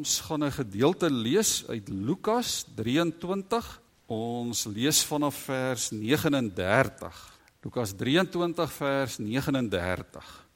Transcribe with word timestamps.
Ons 0.00 0.20
gaan 0.20 0.44
'n 0.44 0.52
gedeelte 0.52 1.10
lees 1.10 1.66
uit 1.68 1.88
Lukas 1.88 2.64
23. 2.74 3.80
Ons 4.06 4.64
lees 4.64 5.04
vanaf 5.04 5.34
vers 5.44 5.90
39. 5.90 7.38
Lukas 7.60 7.92
23 7.92 8.72
vers 8.72 9.18
39. 9.18 10.46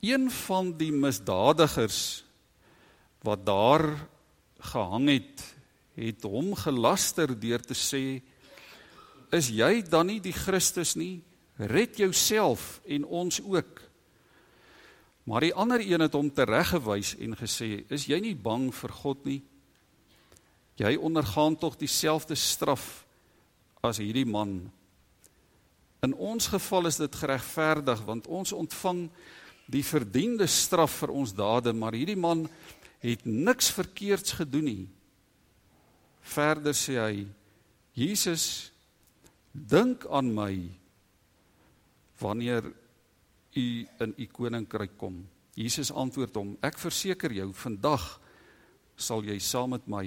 Een 0.00 0.30
van 0.30 0.76
die 0.76 0.92
misdadigers 0.92 2.24
wat 3.22 3.46
daar 3.46 4.08
gehang 4.58 5.08
het, 5.08 5.56
het 5.94 6.22
hom 6.22 6.54
gelaster 6.54 7.40
deur 7.40 7.60
te 7.60 7.74
sê: 7.74 8.22
"Is 9.30 9.48
jy 9.48 9.82
dan 9.82 10.06
nie 10.06 10.20
die 10.20 10.32
Christus 10.32 10.94
nie? 10.94 11.22
Red 11.56 11.96
jouself 11.96 12.80
en 12.86 13.04
ons 13.04 13.42
ook." 13.42 13.89
Maar 15.30 15.46
die 15.46 15.54
ander 15.54 15.78
een 15.78 16.02
het 16.02 16.12
hom 16.12 16.32
tereggewys 16.34 17.14
en 17.22 17.36
gesê: 17.38 17.84
"Is 17.86 18.08
jy 18.10 18.18
nie 18.18 18.34
bang 18.34 18.74
vir 18.74 18.90
God 18.90 19.24
nie? 19.24 19.42
Jy 20.74 20.96
ondergaan 20.96 21.56
tog 21.56 21.76
dieselfde 21.76 22.34
straf 22.34 23.06
as 23.80 23.98
hierdie 23.98 24.26
man. 24.26 24.72
In 26.02 26.14
ons 26.14 26.46
geval 26.46 26.86
is 26.86 26.96
dit 26.96 27.14
geregverdig 27.14 28.02
want 28.04 28.26
ons 28.26 28.52
ontvang 28.52 29.10
die 29.66 29.84
verdiende 29.84 30.46
straf 30.46 30.90
vir 30.90 31.10
ons 31.10 31.32
dade, 31.32 31.72
maar 31.72 31.92
hierdie 31.92 32.18
man 32.18 32.48
het 32.98 33.24
niks 33.24 33.70
verkeerds 33.70 34.32
gedoen 34.32 34.64
nie." 34.64 34.88
Verder 36.20 36.74
sê 36.74 36.98
hy: 36.98 37.26
"Jesus, 37.92 38.72
dink 39.52 40.06
aan 40.10 40.34
my 40.34 40.70
wanneer 42.18 42.79
u 43.56 43.86
in 44.00 44.14
u 44.16 44.26
koninkryk 44.26 44.96
kom. 44.98 45.26
Jesus 45.54 45.90
antwoord 45.92 46.34
hom: 46.34 46.56
Ek 46.62 46.78
verseker 46.78 47.32
jou, 47.32 47.50
vandag 47.52 48.04
sal 48.96 49.24
jy 49.24 49.38
saam 49.40 49.74
met 49.74 49.86
my 49.88 50.04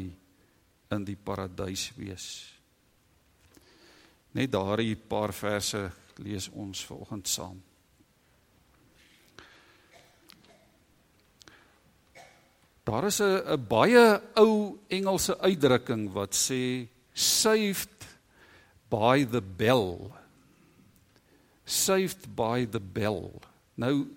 in 0.94 1.06
die 1.06 1.18
paradys 1.18 1.90
wees. 1.98 2.28
Net 4.34 4.52
daardie 4.54 4.96
paar 4.96 5.34
verse 5.34 5.82
lees 6.22 6.50
ons 6.50 6.86
vanoggend 6.86 7.30
saam. 7.30 7.62
Daar 12.84 13.06
is 13.08 13.22
'n 13.22 13.68
baie 13.68 14.22
ou 14.36 14.78
Engelse 14.90 15.40
uitdrukking 15.40 16.12
wat 16.12 16.36
sê 16.36 16.88
saved 17.14 18.08
by 18.90 19.24
the 19.26 19.42
bell 19.42 20.12
saved 21.66 22.36
by 22.36 22.66
the 22.66 22.80
bell. 22.80 23.32
Nou 23.76 24.08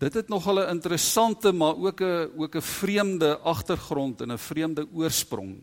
dit 0.00 0.14
het 0.14 0.28
nog 0.28 0.46
'n 0.46 0.68
interessante 0.68 1.52
maar 1.52 1.76
ook 1.76 2.00
'n 2.00 2.30
ook 2.36 2.54
'n 2.54 2.62
vreemde 2.62 3.38
agtergrond 3.38 4.20
en 4.20 4.32
'n 4.32 4.38
vreemde 4.38 4.86
oorsprong. 4.92 5.62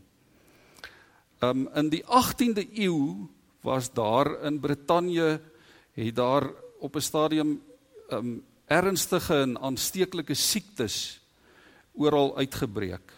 Um 1.40 1.70
in 1.74 1.90
die 1.90 2.04
18de 2.06 2.68
eeu 2.74 3.28
was 3.62 3.94
daar 3.94 4.44
in 4.44 4.60
Brittanje 4.60 5.42
het 5.92 6.16
daar 6.16 6.50
op 6.80 6.96
'n 6.96 7.02
stadium 7.02 7.62
um 8.10 8.44
ernstige 8.66 9.42
en 9.42 9.60
aansteeklike 9.60 10.34
siektes 10.34 11.22
oral 11.94 12.38
uitgebreek. 12.38 13.14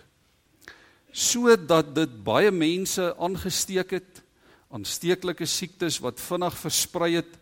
Sodat 1.11 1.95
dit 1.95 2.23
baie 2.23 2.51
mense 2.51 3.15
aangesteek 3.17 3.91
het, 3.97 4.21
aansteeklike 4.69 5.45
siektes 5.45 5.97
wat 5.99 6.21
vinnig 6.21 6.57
versprei 6.57 7.15
het 7.15 7.38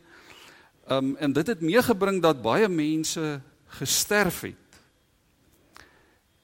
Um 0.87 1.15
en 1.15 1.33
dit 1.33 1.47
het 1.47 1.61
meegebring 1.61 2.21
dat 2.23 2.41
baie 2.41 2.67
mense 2.67 3.41
gesterf 3.79 4.41
het. 4.41 4.79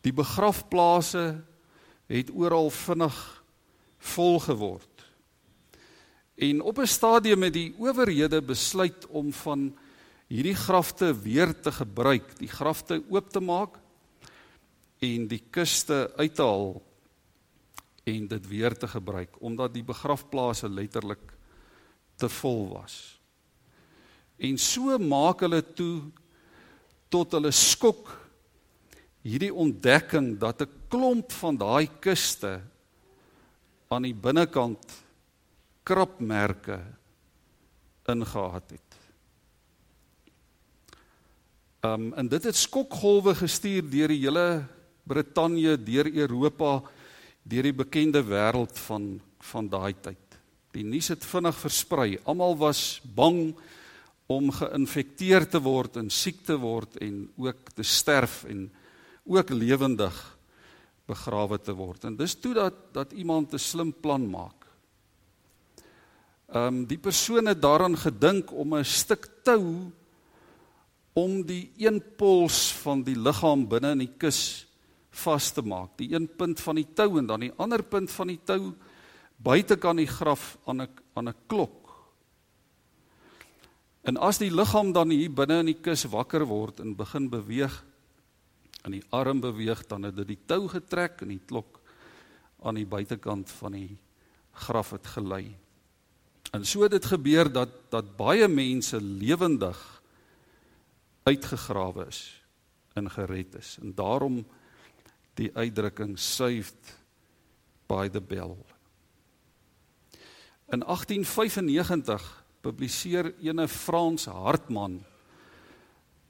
Die 0.03 0.13
begrafplase 0.13 1.43
het 2.11 2.31
oral 2.35 2.69
vinnig 2.69 3.43
vol 3.97 4.39
geword. 4.39 5.05
En 6.35 6.61
op 6.61 6.77
'n 6.77 6.85
stadium 6.85 7.43
het 7.43 7.53
die 7.53 7.75
owerhede 7.77 8.41
besluit 8.41 9.07
om 9.07 9.33
van 9.33 9.77
hierdie 10.27 10.55
grafte 10.55 11.19
weer 11.21 11.59
te 11.59 11.71
gebruik, 11.71 12.37
die 12.37 12.47
grafte 12.47 13.03
oop 13.09 13.29
te 13.29 13.39
maak 13.39 13.79
en 14.99 15.27
die 15.27 15.43
kuste 15.49 16.11
uit 16.15 16.35
te 16.35 16.41
haal 16.41 16.83
en 18.03 18.27
dit 18.27 18.47
weer 18.47 18.77
te 18.77 18.87
gebruik 18.87 19.35
omdat 19.39 19.73
die 19.73 19.83
begrafplase 19.83 20.69
letterlik 20.69 21.33
te 22.15 22.29
vol 22.29 22.67
was. 22.73 23.22
En 24.37 24.57
so 24.57 24.97
maak 24.99 25.43
hulle 25.45 25.61
toe 25.61 26.01
tot 27.13 27.35
hulle 27.37 27.51
skok 27.51 28.09
hierdie 29.23 29.53
ontdekking 29.53 30.37
dat 30.39 30.61
'n 30.61 30.71
klomp 30.89 31.31
van 31.31 31.57
daai 31.57 31.87
kuste 31.99 32.61
aan 33.87 34.03
die 34.03 34.13
binnekant 34.13 34.83
krapmerke 35.83 36.79
ingehaat 38.09 38.69
het. 38.71 38.89
Um 41.83 42.13
en 42.13 42.27
dit 42.27 42.43
het 42.43 42.55
skokgolwe 42.55 43.35
gestuur 43.35 43.83
deur 43.89 44.07
die 44.07 44.23
hele 44.23 44.65
Brittanje, 45.03 45.75
deur 45.77 46.07
Europa, 46.07 46.81
deur 47.43 47.63
die 47.63 47.75
bekende 47.75 48.23
wêreld 48.23 48.79
van 48.87 49.21
van 49.43 49.67
daai 49.67 49.93
tyd. 49.99 50.37
Die 50.71 50.85
nuus 50.87 51.09
het 51.11 51.25
vinnig 51.27 51.57
versprei. 51.59 52.17
Almal 52.23 52.55
was 52.57 53.01
bang 53.03 53.51
om 54.31 54.51
geïnfekteer 54.51 55.47
te 55.49 55.59
word 55.63 55.97
en 55.99 56.09
siek 56.09 56.43
te 56.45 56.55
word 56.59 56.97
en 57.03 57.27
ook 57.37 57.73
te 57.75 57.83
sterf 57.83 58.43
en 58.49 58.69
ook 59.25 59.49
lewendig 59.49 60.15
begrawe 61.07 61.59
te 61.59 61.75
word. 61.75 62.05
En 62.07 62.15
dis 62.15 62.35
toe 62.39 62.53
dat 62.55 62.93
dat 62.93 63.11
iemand 63.11 63.53
'n 63.53 63.59
slim 63.59 63.91
plan 63.91 64.29
maak. 64.29 64.67
Ehm 66.53 66.67
um, 66.67 66.85
die 66.85 66.97
persoon 66.97 67.45
het 67.45 67.61
daaraan 67.61 67.97
gedink 67.97 68.51
om 68.51 68.75
'n 68.75 68.85
stuk 68.85 69.27
tou 69.43 69.91
om 71.13 71.45
die 71.45 71.71
een 71.77 72.01
pols 72.17 72.73
van 72.73 73.03
die 73.03 73.15
liggaam 73.15 73.67
binne 73.67 73.91
in 73.91 73.97
die 73.97 74.15
kus 74.17 74.67
vas 75.09 75.51
te 75.51 75.61
maak. 75.61 75.97
Die 75.97 76.13
een 76.13 76.27
punt 76.35 76.59
van 76.59 76.75
die 76.75 76.87
tou 76.93 77.17
en 77.17 77.25
dan 77.25 77.39
die 77.39 77.53
ander 77.57 77.83
punt 77.83 78.11
van 78.11 78.27
die 78.27 78.39
tou 78.43 78.73
buitekant 79.37 79.97
die 79.97 80.07
graf 80.07 80.57
aan 80.65 80.81
'n 80.81 80.89
aan 81.13 81.29
'n 81.29 81.35
klok 81.47 81.82
En 84.03 84.19
as 84.19 84.37
die 84.41 84.51
liggaam 84.51 84.91
dan 84.91 85.13
hier 85.15 85.31
binne 85.31 85.61
in 85.63 85.71
die 85.71 85.79
kus 85.79 86.03
wakker 86.11 86.43
word 86.47 86.81
en 86.83 86.95
begin 86.99 87.29
beweeg 87.31 87.83
en 88.83 88.97
die 88.97 89.03
arm 89.15 89.39
beweeg 89.39 89.85
dan 89.87 90.03
het 90.03 90.17
dit 90.19 90.33
die 90.33 90.41
tou 90.45 90.67
getrek 90.67 91.23
en 91.23 91.31
die 91.31 91.43
klok 91.47 91.79
aan 92.63 92.75
die 92.75 92.87
buitekant 92.87 93.51
van 93.61 93.77
die 93.77 93.95
graf 94.65 94.91
het 94.91 95.07
gelei. 95.15 95.55
En 96.53 96.65
so 96.67 96.83
het 96.83 96.91
dit 96.91 97.05
gebeur 97.05 97.49
dat 97.51 97.71
dat 97.89 98.11
baie 98.17 98.47
mense 98.47 98.99
lewendig 99.01 99.79
uitgegrawe 101.23 102.05
is 102.07 102.43
en 102.93 103.09
gered 103.09 103.55
is. 103.55 103.77
En 103.81 103.95
daarom 103.95 104.43
die 105.39 105.49
uitdrukking 105.55 106.19
saved 106.19 106.93
by 107.87 108.09
the 108.09 108.21
bell. 108.21 108.57
In 110.69 110.83
1895 110.85 112.42
publiseer 112.63 113.33
ene 113.43 113.67
Frans 113.67 114.29
Hartman 114.31 114.99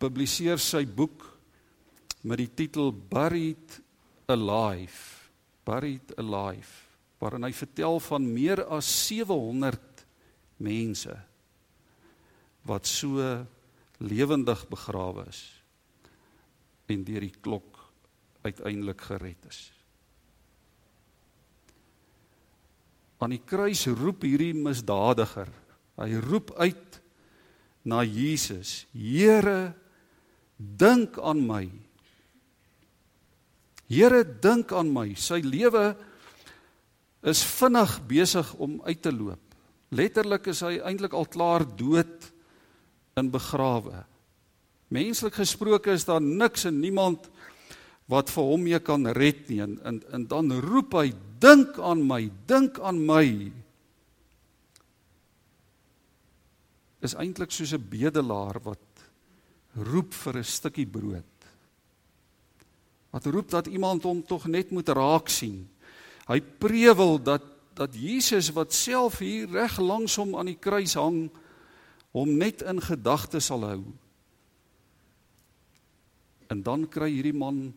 publiseer 0.02 0.60
sy 0.62 0.84
boek 0.90 1.28
met 2.28 2.42
die 2.42 2.50
titel 2.64 2.92
Buried 2.92 3.78
Alive 4.34 5.30
Buried 5.64 6.16
Alive 6.20 6.82
waarin 7.22 7.48
hy 7.48 7.54
vertel 7.56 8.02
van 8.04 8.26
meer 8.28 8.66
as 8.76 8.90
700 9.08 10.04
mense 10.64 11.16
wat 12.68 12.88
so 12.88 13.22
lewendig 14.04 14.66
begrawe 14.72 15.28
is 15.30 15.44
en 16.92 17.06
deur 17.08 17.24
die 17.24 17.36
klok 17.44 17.80
uiteindelik 18.44 19.00
gered 19.08 19.46
is. 19.48 19.60
Aan 23.24 23.32
die 23.32 23.44
kruis 23.48 23.86
roep 23.88 24.26
hierdie 24.28 24.52
misdadiger 24.52 25.48
Hy 26.00 26.10
roep 26.26 26.54
uit 26.58 27.00
na 27.86 28.02
Jesus: 28.08 28.86
Here, 28.94 29.74
dink 30.58 31.20
aan 31.22 31.44
my. 31.46 31.66
Here, 33.92 34.24
dink 34.24 34.74
aan 34.74 34.90
my. 34.94 35.12
Sy 35.20 35.42
lewe 35.46 35.94
is 37.24 37.44
vinnig 37.46 37.98
besig 38.10 38.54
om 38.60 38.80
uit 38.84 39.02
te 39.02 39.12
loop. 39.14 39.42
Letterlik 39.94 40.50
is 40.50 40.64
hy 40.66 40.80
eintlik 40.82 41.14
al 41.14 41.30
klaar 41.30 41.66
dood 41.78 42.32
en 43.20 43.30
begrawe. 43.32 44.04
Menslik 44.94 45.38
gesproke 45.38 45.94
is 45.94 46.06
daar 46.06 46.22
niks 46.22 46.66
en 46.70 46.80
niemand 46.82 47.30
wat 48.12 48.30
vir 48.34 48.46
hom 48.50 48.66
mee 48.66 48.80
kan 48.84 49.08
red 49.16 49.48
nie 49.50 49.62
en, 49.64 49.78
en 49.88 50.02
en 50.14 50.26
dan 50.30 50.52
roep 50.66 50.96
hy 51.00 51.14
dink 51.42 51.78
aan 51.80 52.04
my 52.08 52.26
dink 52.50 52.80
aan 52.84 53.00
my 53.08 53.26
is 57.04 57.16
eintlik 57.20 57.52
soos 57.52 57.74
'n 57.74 57.90
bedelaar 57.90 58.60
wat 58.64 58.86
roep 59.76 60.14
vir 60.14 60.38
'n 60.38 60.44
stukkie 60.44 60.88
brood. 60.88 61.34
Wat 63.12 63.26
roep 63.26 63.50
dat 63.50 63.68
iemand 63.68 64.04
hom 64.04 64.24
tog 64.26 64.48
net 64.48 64.72
moet 64.72 64.90
raak 64.90 65.30
sien. 65.30 65.70
Hy 66.28 66.40
prewel 66.42 67.24
dat 67.24 67.44
dat 67.74 67.96
Jesus 67.96 68.52
wat 68.54 68.74
self 68.74 69.18
hier 69.18 69.50
reg 69.50 69.80
langs 69.82 70.16
hom 70.16 70.36
aan 70.38 70.46
die 70.46 70.60
kruis 70.60 70.94
hang 70.94 71.32
hom 72.14 72.38
net 72.38 72.62
in 72.62 72.82
gedagte 72.82 73.40
sal 73.42 73.66
hou. 73.66 73.82
En 76.48 76.62
dan 76.62 76.86
kry 76.90 77.10
hierdie 77.10 77.34
man 77.34 77.74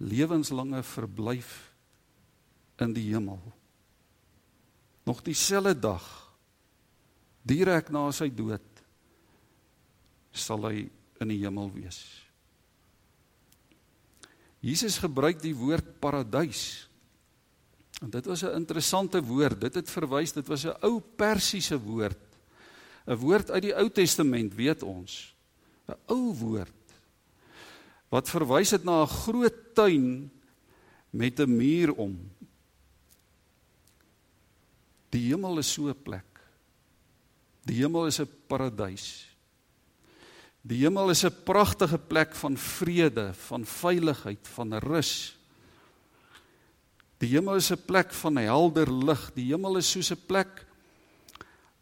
lewenslange 0.00 0.82
verblyf 0.82 1.74
in 2.80 2.94
die 2.96 3.12
hemel. 3.12 3.40
Nog 5.04 5.22
dieselfde 5.22 5.76
dag 5.78 6.23
direk 7.44 7.90
na 7.92 8.10
sy 8.12 8.28
dood 8.32 8.64
sal 10.32 10.64
hy 10.66 10.88
in 11.20 11.28
die 11.30 11.42
hemel 11.44 11.70
wees. 11.70 12.00
Jesus 14.64 14.98
gebruik 14.98 15.38
die 15.42 15.54
woord 15.54 16.00
paradys 16.00 16.88
En 18.04 18.10
dit 18.10 18.26
was 18.26 18.42
'n 18.42 18.54
interessante 18.54 19.22
woord. 19.22 19.60
Dit 19.60 19.74
het 19.74 19.90
verwys, 19.90 20.32
dit 20.32 20.46
was 20.46 20.64
'n 20.64 20.76
ou 20.80 21.00
Persiese 21.00 21.80
woord. 21.80 22.18
'n 23.06 23.16
Woord 23.16 23.50
uit 23.50 23.62
die 23.62 23.76
Ou 23.76 23.90
Testament, 23.90 24.54
weet 24.54 24.82
ons. 24.82 25.34
'n 25.88 25.96
Ou 26.06 26.34
woord 26.34 26.72
wat 28.08 28.30
verwys 28.30 28.70
het 28.70 28.84
na 28.84 29.02
'n 29.02 29.06
groot 29.06 29.74
tuin 29.74 30.30
met 31.10 31.40
'n 31.40 31.56
muur 31.56 31.94
om. 31.94 32.30
Die 35.08 35.28
hemel 35.28 35.58
is 35.58 35.72
so 35.72 35.88
'n 35.88 36.02
plek. 36.02 36.33
Die 37.64 37.80
hemel 37.80 38.06
is 38.06 38.20
'n 38.20 38.28
paradys. 38.46 39.26
Die 40.62 40.80
hemel 40.84 41.10
is 41.10 41.24
'n 41.24 41.42
pragtige 41.44 41.98
plek 41.98 42.34
van 42.34 42.56
vrede, 42.56 43.34
van 43.34 43.64
veiligheid, 43.64 44.48
van 44.48 44.74
rus. 44.74 45.36
Die 47.18 47.28
hemel 47.28 47.56
is 47.56 47.70
'n 47.70 47.84
plek 47.86 48.12
van 48.12 48.36
helder 48.36 48.92
lig. 48.92 49.32
Die 49.34 49.52
hemel 49.52 49.76
is 49.76 49.90
soos 49.90 50.10
'n 50.10 50.26
plek 50.26 50.66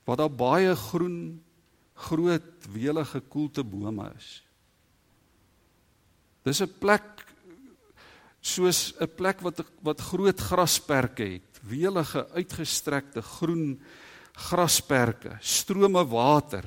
waar 0.05 0.17
daar 0.17 0.31
baie 0.31 0.75
groen, 0.77 1.43
groot, 1.95 2.73
welige 2.73 3.21
koelte 3.21 3.65
bome 3.65 4.13
is. 4.17 4.43
Dis 6.43 6.61
'n 6.61 6.79
plek 6.79 7.27
soos 8.41 8.95
'n 9.01 9.15
plek 9.17 9.41
wat 9.41 9.65
wat 9.83 10.01
groot 10.01 10.41
grasperke 10.41 11.23
het, 11.23 11.61
welige 11.63 12.29
uitgestrekte 12.35 13.23
groen 13.23 13.81
grasperke, 14.33 15.37
strome 15.41 16.05
water. 16.09 16.65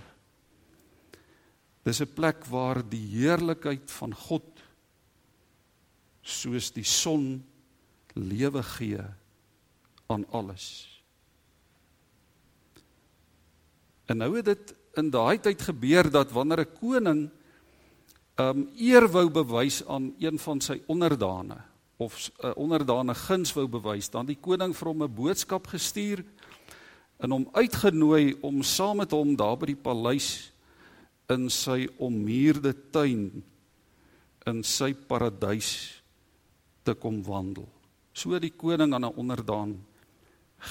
Dis 1.84 2.02
'n 2.02 2.14
plek 2.14 2.46
waar 2.46 2.82
die 2.82 3.06
heerlikheid 3.18 3.92
van 3.92 4.14
God 4.14 4.62
soos 6.22 6.72
die 6.72 6.84
son 6.84 7.46
lewe 8.14 8.64
gee 8.64 9.04
aan 10.08 10.26
alles. 10.32 10.90
En 14.06 14.18
nou 14.18 14.36
het 14.36 14.46
dit 14.46 14.74
in 14.98 15.10
daai 15.10 15.40
tyd 15.40 15.62
gebeur 15.62 16.10
dat 16.10 16.32
wanneer 16.32 16.66
'n 16.66 16.78
koning 16.80 17.30
um 18.36 18.70
eer 18.76 19.08
wou 19.08 19.30
bewys 19.30 19.86
aan 19.88 20.14
een 20.20 20.40
van 20.40 20.62
sy 20.62 20.82
onderdane 20.88 21.58
of 21.98 22.14
'n 22.18 22.48
uh, 22.48 22.52
onderdane 22.56 23.16
guns 23.16 23.54
wou 23.54 23.68
bewys, 23.68 24.10
dan 24.10 24.26
die 24.26 24.40
koning 24.42 24.76
vir 24.76 24.88
hom 24.88 25.04
'n 25.04 25.16
boodskap 25.16 25.68
gestuur 25.68 26.26
en 27.20 27.32
hom 27.32 27.50
uitgenooi 27.54 28.36
om 28.42 28.64
saam 28.64 28.98
met 28.98 29.12
hom 29.12 29.36
daar 29.36 29.58
by 29.58 29.72
die 29.72 29.80
paleis 29.80 30.52
in 31.32 31.50
sy 31.50 31.88
ommuurde 31.98 32.74
tuin 32.92 33.44
in 34.46 34.64
sy 34.64 34.94
paradys 34.94 36.02
te 36.86 36.94
kom 36.94 37.24
wandel 37.24 37.68
so 38.16 38.40
die 38.40 38.54
koning 38.54 38.94
aan 38.94 39.06
'n 39.06 39.18
onderdaan 39.18 39.76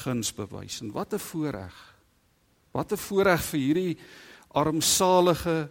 guns 0.02 0.32
bewys. 0.34 0.80
En 0.80 0.92
wat 0.92 1.12
'n 1.14 1.18
voorreg. 1.18 1.94
Wat 2.72 2.92
'n 2.92 2.96
voorreg 2.96 3.42
vir 3.42 3.60
hierdie 3.60 3.98
armsalige, 4.48 5.70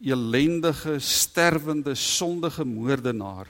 elendige, 0.00 0.98
sterwende, 0.98 1.94
sondige 1.94 2.64
moordenaar 2.64 3.46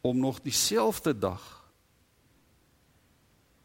om 0.00 0.18
nog 0.18 0.40
dieselfde 0.40 1.18
dag 1.18 1.56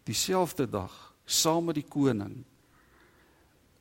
dieselfde 0.04 0.70
dag 0.70 1.13
saam 1.34 1.70
met 1.70 1.80
die 1.82 1.88
koning 1.90 2.42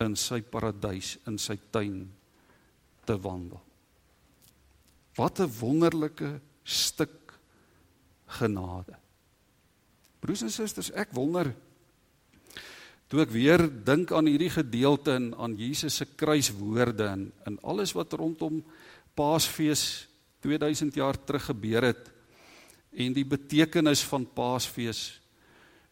in 0.02 0.16
sy 0.18 0.40
paradys 0.42 1.16
in 1.30 1.38
sy 1.38 1.58
tuin 1.74 2.06
te 3.06 3.16
wandel. 3.22 3.60
Wat 5.16 5.40
'n 5.40 5.52
wonderlike 5.60 6.40
stuk 6.64 7.34
genade. 8.26 8.96
Broers 10.20 10.42
en 10.42 10.50
susters, 10.50 10.90
ek 10.94 11.12
wonder 11.12 11.52
toe 13.08 13.20
ek 13.20 13.32
weer 13.34 13.60
dink 13.84 14.12
aan 14.12 14.26
hierdie 14.26 14.50
gedeelte 14.50 15.12
en 15.12 15.34
aan 15.36 15.56
Jesus 15.58 15.98
se 16.00 16.06
kruiswoorde 16.16 17.04
en 17.04 17.32
en 17.44 17.58
alles 17.62 17.92
wat 17.92 18.12
rondom 18.12 18.62
Paasfees 19.14 20.08
2000 20.40 20.94
jaar 20.94 21.18
terug 21.24 21.44
gebeur 21.44 21.82
het 21.82 22.08
en 22.92 23.12
die 23.12 23.24
betekenis 23.24 24.00
van 24.08 24.24
Paasfees 24.24 25.20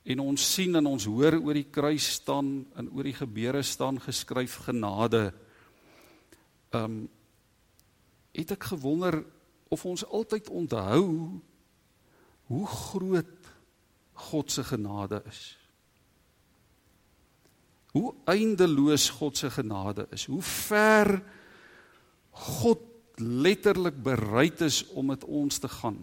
en 0.05 0.20
ons 0.20 0.47
sien 0.55 0.76
en 0.76 0.87
ons 0.87 1.06
hoor 1.12 1.37
oor 1.41 1.56
die 1.58 1.69
kruis 1.69 2.06
staan 2.20 2.64
en 2.79 2.88
oor 2.94 3.05
die 3.05 3.17
gebeure 3.17 3.62
staan 3.62 4.00
geskryf 4.00 4.62
genade. 4.67 5.31
Um 6.73 7.08
het 8.31 8.52
ek 8.55 8.69
gewonder 8.73 9.19
of 9.75 9.85
ons 9.87 10.05
altyd 10.06 10.49
onthou 10.55 11.02
hoe 12.50 12.67
groot 12.67 13.49
God 14.31 14.50
se 14.50 14.64
genade 14.64 15.23
is. 15.26 15.41
Hoe 17.94 18.14
eindeloos 18.31 19.08
God 19.19 19.37
se 19.37 19.50
genade 19.50 20.06
is. 20.14 20.29
Hoe 20.31 20.43
ver 20.43 21.11
God 22.31 22.87
letterlik 23.20 23.99
bereid 24.02 24.62
is 24.64 24.85
om 24.94 25.11
met 25.11 25.25
ons 25.25 25.58
te 25.58 25.69
gaan. 25.69 25.99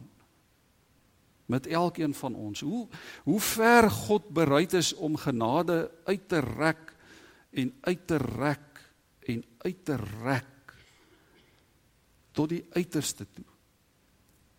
Met 1.47 1.67
elkeen 1.67 2.13
van 2.13 2.35
ons. 2.35 2.61
Hoe 2.61 2.88
hoe 3.23 3.39
ver 3.39 3.89
God 3.91 4.29
bereid 4.35 4.73
is 4.75 4.94
om 4.94 5.15
genade 5.15 5.91
uit 6.03 6.27
te 6.27 6.39
rek 6.44 6.94
en 7.55 7.73
uit 7.81 8.07
te 8.07 8.17
rek 8.17 8.83
en 9.27 9.44
uit 9.57 9.85
te 9.85 9.95
rek 10.23 10.53
tot 12.37 12.51
die 12.54 12.66
uiterste 12.75 13.25
toe. 13.33 13.47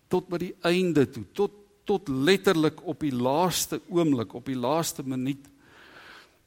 Tot 0.08 0.26
by 0.32 0.40
die 0.42 0.54
einde 0.66 1.06
toe, 1.12 1.26
tot 1.32 1.64
tot 1.88 2.10
letterlik 2.12 2.82
op 2.84 3.00
die 3.00 3.14
laaste 3.16 3.78
oomblik, 3.88 4.34
op 4.36 4.44
die 4.50 4.58
laaste 4.58 5.00
minuut. 5.08 5.46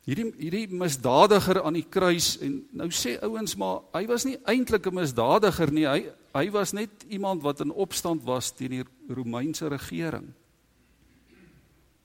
Hierdie 0.01 0.31
hierdie 0.39 0.65
misdadiger 0.73 1.59
aan 1.61 1.77
die 1.77 1.85
kruis 1.85 2.33
en 2.41 2.55
nou 2.73 2.87
sê 2.89 3.19
ouens 3.21 3.53
maar 3.61 3.83
hy 3.93 4.07
was 4.09 4.25
nie 4.25 4.39
eintlik 4.49 4.87
'n 4.87 4.95
misdadiger 4.97 5.71
nie. 5.71 5.85
Hy 5.85 6.09
hy 6.33 6.49
was 6.49 6.73
net 6.73 6.89
iemand 7.09 7.43
wat 7.43 7.61
in 7.61 7.71
opstand 7.71 8.23
was 8.23 8.51
teen 8.51 8.71
die 8.71 8.85
Romeinse 9.09 9.67
regering. 9.67 10.33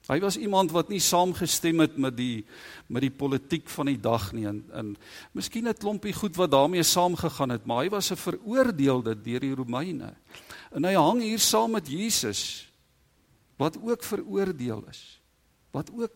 Hy 0.07 0.19
was 0.19 0.37
iemand 0.37 0.71
wat 0.71 0.89
nie 0.89 0.99
saamgestem 0.99 1.79
het 1.79 1.97
met 1.97 2.15
die 2.15 2.45
met 2.87 3.01
die 3.01 3.11
politiek 3.11 3.67
van 3.69 3.85
die 3.85 3.99
dag 3.99 4.31
nie 4.31 4.45
en 4.45 4.63
en 4.71 4.95
miskien 5.33 5.67
'n 5.67 5.73
klompie 5.73 6.13
goed 6.13 6.35
wat 6.37 6.51
daarmee 6.51 6.83
saamgegaan 6.83 7.49
het, 7.49 7.65
maar 7.65 7.83
hy 7.83 7.89
was 7.89 8.11
'n 8.11 8.15
veroordeelde 8.15 9.15
deur 9.15 9.39
die 9.39 9.55
Romeine. 9.55 10.13
En 10.71 10.83
hy 10.83 10.93
hang 10.93 11.21
hier 11.21 11.39
saam 11.39 11.71
met 11.71 11.87
Jesus 11.87 12.71
wat 13.57 13.77
ook 13.81 14.03
veroordeel 14.03 14.85
is, 14.89 15.19
wat 15.71 15.89
ook 15.91 16.11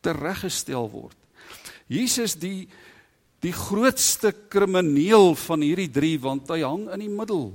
tereggestel 0.00 0.90
word. 0.90 1.23
Jesus 1.90 2.36
die 2.40 2.68
die 3.44 3.52
grootste 3.52 4.30
krimineel 4.32 5.34
van 5.36 5.60
hierdie 5.60 5.90
3 5.92 6.12
want 6.22 6.48
hy 6.54 6.62
hang 6.64 6.86
in 6.94 7.02
die 7.04 7.12
middel. 7.12 7.50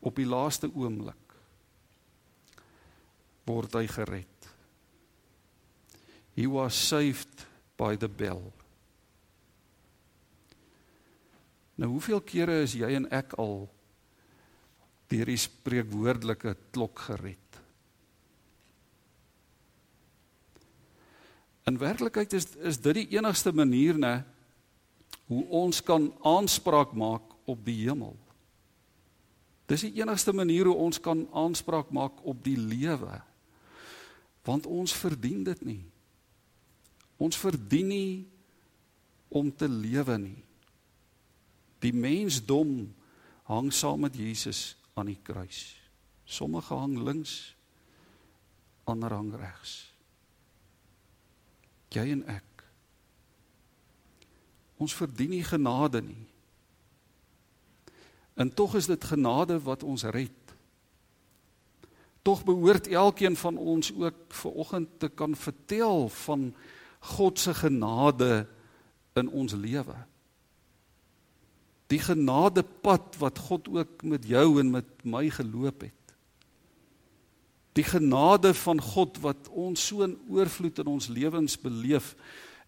Op 0.00 0.16
die 0.16 0.24
laaste 0.24 0.70
oomblik 0.72 1.36
word 3.44 3.76
hy 3.76 3.84
gered. 3.90 4.48
He 6.32 6.48
was 6.48 6.78
saved 6.78 7.44
by 7.76 7.92
the 8.00 8.08
bell. 8.08 8.40
Nou 11.76 11.90
hoeveel 11.98 12.22
kere 12.24 12.62
is 12.64 12.78
jy 12.78 12.94
en 12.96 13.10
ek 13.12 13.36
al 13.42 13.66
deur 15.12 15.28
die 15.28 15.40
spreekwoordelike 15.40 16.56
klok 16.72 17.04
gered. 17.10 17.41
In 21.68 21.78
werklikheid 21.78 22.32
is 22.32 22.46
is 22.56 22.80
dit 22.82 22.94
die 22.94 23.08
enigste 23.16 23.52
manier 23.54 23.98
nê 23.98 24.22
hoe 25.30 25.44
ons 25.48 25.80
kan 25.82 26.10
aanspraak 26.26 26.92
maak 26.92 27.22
op 27.48 27.64
die 27.64 27.84
hemel. 27.84 28.16
Dis 29.70 29.86
die 29.86 29.94
enigste 30.02 30.34
manier 30.34 30.68
hoe 30.68 30.76
ons 30.76 31.00
kan 31.00 31.24
aanspraak 31.32 31.92
maak 31.94 32.18
op 32.28 32.42
die 32.44 32.58
lewe. 32.58 33.20
Want 34.44 34.66
ons 34.66 34.92
verdien 34.92 35.44
dit 35.46 35.64
nie. 35.64 35.84
Ons 37.22 37.38
verdien 37.38 37.88
nie 37.88 38.12
om 39.30 39.52
te 39.54 39.68
lewe 39.70 40.18
nie. 40.18 40.40
Die 41.82 41.94
mensdom 41.94 42.90
hang 43.48 43.70
saam 43.74 44.04
met 44.04 44.18
Jesus 44.18 44.74
aan 44.94 45.08
die 45.10 45.18
kruis. 45.22 45.76
Sommige 46.26 46.74
hang 46.74 46.98
links, 46.98 47.54
ander 48.84 49.14
hang 49.14 49.32
regs. 49.34 49.91
Jy 51.92 52.08
en 52.16 52.22
ek. 52.32 52.64
Ons 54.82 54.94
verdien 54.96 55.30
nie 55.30 55.44
genade 55.46 56.02
nie. 56.02 56.24
En 58.34 58.48
tog 58.48 58.74
is 58.80 58.88
dit 58.88 59.04
genade 59.04 59.58
wat 59.62 59.84
ons 59.84 60.04
red. 60.14 60.38
Tog 62.22 62.44
behoort 62.46 62.86
elkeen 62.88 63.36
van 63.36 63.58
ons 63.58 63.92
ook 63.92 64.34
ver 64.40 64.50
oggend 64.64 64.88
te 65.02 65.08
kan 65.08 65.36
vertel 65.36 66.08
van 66.08 66.52
God 67.12 67.38
se 67.38 67.54
genade 67.54 68.46
in 69.18 69.28
ons 69.28 69.52
lewe. 69.52 69.96
Die 71.90 71.98
genadepad 72.00 73.18
wat 73.20 73.38
God 73.50 73.68
ook 73.68 74.04
met 74.06 74.24
jou 74.26 74.60
en 74.60 74.70
met 74.70 75.04
my 75.04 75.26
geloop 75.30 75.82
het. 75.84 76.01
Die 77.72 77.84
genade 77.84 78.52
van 78.54 78.80
God 78.80 79.18
wat 79.24 79.48
ons 79.48 79.86
so 79.86 80.04
in 80.04 80.18
oorvloed 80.28 80.78
in 80.82 80.90
ons 80.92 81.08
lewens 81.08 81.56
beleef 81.60 82.12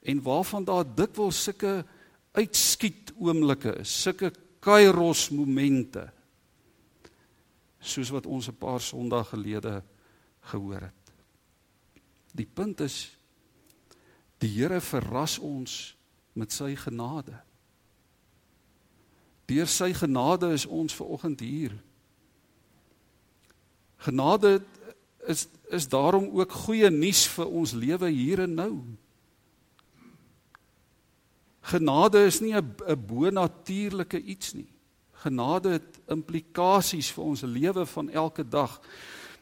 en 0.04 0.22
waarvan 0.22 0.64
daar 0.64 0.84
dikwels 0.84 1.42
sulke 1.44 1.84
uitskiet 2.32 3.12
oomblikke 3.20 3.76
is, 3.80 3.92
sulke 4.02 4.32
kairos 4.64 5.28
momente 5.30 6.08
soos 7.84 8.10
wat 8.10 8.26
ons 8.26 8.48
'n 8.48 8.56
paar 8.56 8.80
Sondae 8.80 9.24
gelede 9.24 9.82
gehoor 10.40 10.80
het. 10.80 11.12
Die 12.32 12.46
punt 12.46 12.80
is 12.80 13.16
die 14.38 14.48
Here 14.48 14.80
verras 14.80 15.38
ons 15.38 15.96
met 16.32 16.52
sy 16.52 16.74
genade. 16.76 17.36
Deur 19.46 19.66
sy 19.66 19.92
genade 19.92 20.52
is 20.52 20.66
ons 20.66 20.94
ver 20.94 21.06
oggend 21.06 21.40
hier. 21.40 21.76
Genade 23.96 24.62
is 25.26 25.48
is 25.72 25.88
daarom 25.88 26.28
ook 26.32 26.52
goeie 26.52 26.90
nuus 26.90 27.24
vir 27.34 27.48
ons 27.48 27.72
lewe 27.72 28.10
hier 28.12 28.44
en 28.44 28.54
nou. 28.54 28.72
Genade 31.64 32.26
is 32.26 32.40
nie 32.40 32.54
'n 32.54 33.06
bonatuurlike 33.06 34.20
iets 34.22 34.52
nie. 34.52 34.68
Genade 35.12 35.68
het 35.68 36.00
implikasies 36.08 37.10
vir 37.10 37.24
ons 37.24 37.42
lewe 37.42 37.86
van 37.86 38.10
elke 38.10 38.48
dag. 38.48 38.80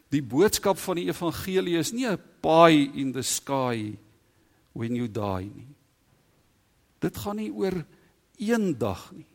Die 0.09 0.23
boodskap 0.23 0.77
van 0.77 0.95
die 0.95 1.07
evangelie 1.09 1.77
is 1.77 1.91
nie 1.91 2.07
'n 2.07 2.21
pie 2.41 2.91
in 2.93 3.11
the 3.11 3.21
sky 3.21 3.97
when 4.71 4.95
you 4.95 5.07
die 5.07 5.51
nie. 5.53 5.67
Dit 6.99 7.17
gaan 7.17 7.35
nie 7.35 7.51
oor 7.51 7.85
een 8.37 8.77
dag 8.77 9.11
nie. 9.11 9.25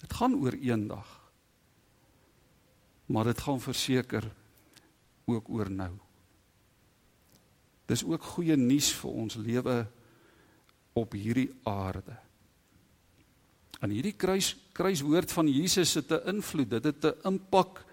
Dit 0.00 0.12
gaan 0.12 0.34
oor 0.34 0.52
een 0.52 0.86
dag. 0.86 1.23
Maar 3.14 3.30
dit 3.30 3.40
gaan 3.46 3.60
verseker 3.62 4.26
ook 5.30 5.48
oor 5.48 5.70
nou. 5.70 5.92
Dis 7.86 8.02
ook 8.04 8.22
goeie 8.34 8.56
nuus 8.58 8.90
vir 8.98 9.10
ons 9.22 9.36
lewe 9.38 9.76
op 10.98 11.14
hierdie 11.14 11.50
aarde. 11.68 12.16
En 13.84 13.92
hierdie 13.92 14.16
kruis 14.16 14.54
kruiswoord 14.74 15.32
van 15.32 15.48
Jesus 15.48 15.94
het 15.94 16.10
'n 16.10 16.34
invloed, 16.34 16.70
dit 16.70 16.84
het 16.84 17.04
'n 17.04 17.28
impak 17.28 17.84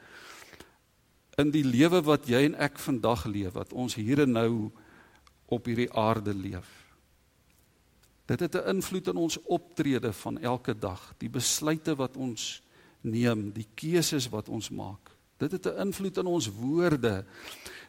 in 1.37 1.51
die 1.51 1.63
lewe 1.63 2.01
wat 2.01 2.27
jy 2.27 2.45
en 2.45 2.55
ek 2.55 2.79
vandag 2.79 3.25
leef, 3.25 3.53
wat 3.53 3.73
ons 3.73 3.95
hier 3.95 4.19
en 4.19 4.31
nou 4.31 4.71
op 5.45 5.65
hierdie 5.65 5.91
aarde 5.93 6.33
leef. 6.33 6.69
Dit 8.25 8.39
het 8.39 8.55
'n 8.55 8.67
invloed 8.75 9.07
in 9.07 9.15
ons 9.15 9.41
optrede 9.43 10.13
van 10.13 10.39
elke 10.39 10.77
dag, 10.77 11.13
die 11.17 11.29
besluite 11.29 11.95
wat 11.95 12.17
ons 12.17 12.63
neem, 13.01 13.51
die 13.51 13.67
keuses 13.75 14.29
wat 14.29 14.49
ons 14.49 14.69
maak. 14.69 15.10
Dit 15.41 15.51
het 15.51 15.65
'n 15.65 15.79
invloed 15.87 16.17
in 16.17 16.25
ons 16.25 16.47
woorde. 16.47 17.25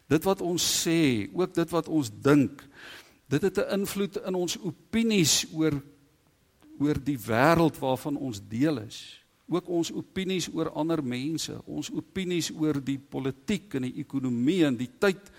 Dit 0.08 0.24
wat 0.24 0.40
ons 0.40 0.86
sê, 0.86 1.28
ook 1.32 1.54
dit 1.54 1.70
wat 1.70 1.88
ons 1.88 2.10
dink. 2.20 2.64
Dit 3.28 3.42
het 3.42 3.56
'n 3.58 3.80
invloed 3.80 4.16
in 4.16 4.34
ons 4.34 4.58
opinies 4.60 5.46
oor 5.52 5.82
oor 6.80 6.98
die 7.04 7.18
wêreld 7.18 7.78
waarvan 7.78 8.16
ons 8.16 8.40
deel 8.48 8.78
is. 8.78 9.24
Ook 9.46 9.68
ons 9.68 9.92
opinies 9.92 10.48
oor 10.54 10.70
ander 10.70 11.04
mense, 11.04 11.60
ons 11.64 11.90
opinies 11.90 12.50
oor 12.50 12.84
die 12.84 12.98
politiek 12.98 13.74
en 13.74 13.82
die 13.82 14.00
ekonomie 14.00 14.64
en 14.64 14.76
die 14.76 14.90
tyd 14.98 15.30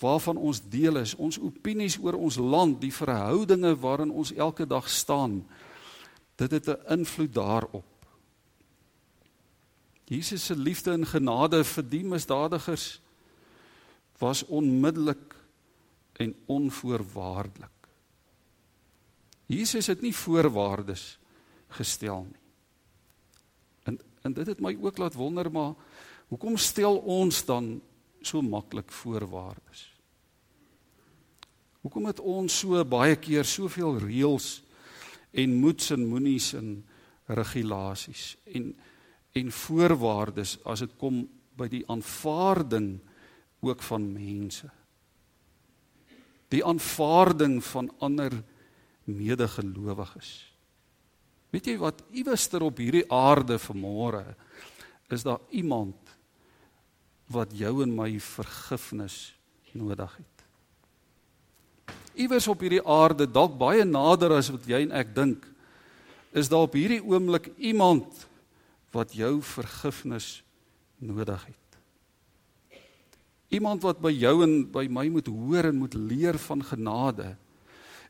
waarvan 0.00 0.36
ons 0.36 0.60
deel 0.68 0.96
is, 0.96 1.14
ons 1.14 1.38
opinies 1.38 1.98
oor 1.98 2.14
ons 2.14 2.36
land, 2.36 2.80
die 2.80 2.92
verhoudinge 2.92 3.76
waarin 3.80 4.10
ons 4.10 4.32
elke 4.32 4.66
dag 4.66 4.88
staan. 4.88 5.46
Dit 6.36 6.50
het 6.50 6.68
'n 6.68 6.98
invloed 6.98 7.34
daarop. 7.34 7.95
Jesus 10.06 10.44
se 10.46 10.54
liefde 10.54 10.92
en 10.94 11.06
genade 11.06 11.64
vir 11.66 11.86
die 11.90 12.04
misdadigers 12.06 13.00
was 14.22 14.44
onmiddellik 14.46 15.34
en 16.22 16.34
onvoorwaardelik. 16.46 17.70
Jesus 19.46 19.86
het 19.90 20.02
nie 20.02 20.14
voorwaardes 20.14 21.18
gestel 21.78 22.26
nie. 22.30 22.42
En 23.86 23.98
en 24.26 24.34
dit 24.34 24.46
het 24.46 24.60
my 24.60 24.72
ook 24.82 24.98
laat 24.98 25.14
wonder 25.14 25.50
maar 25.52 25.74
hoekom 26.28 26.56
stel 26.58 26.96
ons 26.98 27.44
dan 27.46 27.76
so 28.20 28.42
maklik 28.42 28.90
voorwaardes? 28.90 29.84
Hoekom 31.86 32.06
het 32.10 32.20
ons 32.20 32.58
so 32.58 32.84
baie 32.84 33.14
keer 33.16 33.46
soveel 33.46 33.98
reëls 34.02 34.62
en 35.30 35.54
moets 35.54 35.90
en 35.94 36.06
moenies 36.08 36.52
en 36.58 36.72
regulasies 37.26 38.36
en 38.50 38.72
en 39.36 39.52
voorwaardes 39.52 40.56
as 40.64 40.82
dit 40.84 40.96
kom 41.00 41.24
by 41.56 41.68
die 41.72 41.84
aanvaarding 41.92 42.96
ook 43.64 43.84
van 43.84 44.08
mense? 44.12 44.68
Die 46.52 46.62
aanvaarding 46.64 47.58
van 47.64 47.90
ander 48.04 48.34
medegelowiges. 49.06 50.30
Weet 51.54 51.70
jy 51.70 51.76
wat 51.80 52.02
iewerster 52.16 52.64
op 52.66 52.80
hierdie 52.82 53.06
aarde 53.12 53.58
vanmôre 53.62 54.24
is 55.14 55.22
daar 55.22 55.42
iemand 55.54 55.96
wat 57.30 57.52
jou 57.54 57.80
en 57.82 57.92
my 57.94 58.08
vergifnis 58.22 59.34
nodig 59.76 60.16
het. 60.18 60.36
Iewers 62.16 62.48
op 62.48 62.62
hierdie 62.64 62.82
aarde, 62.82 63.26
dalk 63.28 63.58
baie 63.60 63.84
nader 63.84 64.38
as 64.38 64.48
wat 64.54 64.64
jy 64.68 64.80
en 64.86 64.94
ek 64.96 65.12
dink, 65.14 65.42
is 66.36 66.48
daar 66.48 66.66
op 66.66 66.76
hierdie 66.78 67.02
oomblik 67.04 67.50
iemand 67.56 68.26
wat 68.90 69.14
jou 69.14 69.42
vergifnis 69.42 70.44
nodig 70.98 71.46
het. 71.46 72.80
Iemand 73.48 73.82
wat 73.82 74.00
by 74.02 74.10
jou 74.10 74.42
en 74.42 74.70
by 74.70 74.86
my 74.90 75.08
moet 75.08 75.26
hoor 75.26 75.70
en 75.70 75.78
moet 75.78 75.94
leer 75.94 76.38
van 76.38 76.64
genade 76.64 77.36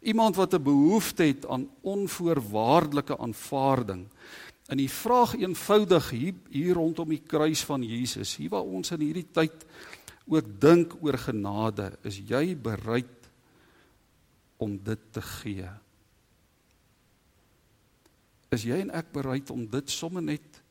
iemand 0.07 0.37
wat 0.37 0.55
'n 0.55 0.63
behoefte 0.63 1.23
het 1.23 1.47
aan 1.47 1.71
onvoorwaardelike 1.81 3.19
aanvaarding. 3.19 4.07
En 4.67 4.77
die 4.77 4.91
vraag 4.91 5.35
eenvoudig 5.35 6.11
hier, 6.11 6.35
hier 6.49 6.75
rondom 6.75 7.09
die 7.09 7.23
kruis 7.27 7.65
van 7.65 7.83
Jesus, 7.83 8.37
hier 8.37 8.51
waar 8.51 8.63
ons 8.63 8.91
in 8.91 9.01
hierdie 9.01 9.31
tyd 9.33 9.67
ook 10.27 10.61
dink 10.61 10.97
oor 11.01 11.19
genade, 11.19 11.99
is 12.03 12.19
jy 12.19 12.57
bereid 12.57 13.31
om 14.57 14.79
dit 14.83 14.99
te 15.11 15.23
gee? 15.23 15.69
Is 18.49 18.63
jy 18.63 18.81
en 18.81 18.91
ek 18.91 19.13
bereid 19.13 19.51
om 19.51 19.67
dit 19.67 19.91
sommer 19.91 20.23
net 20.23 20.63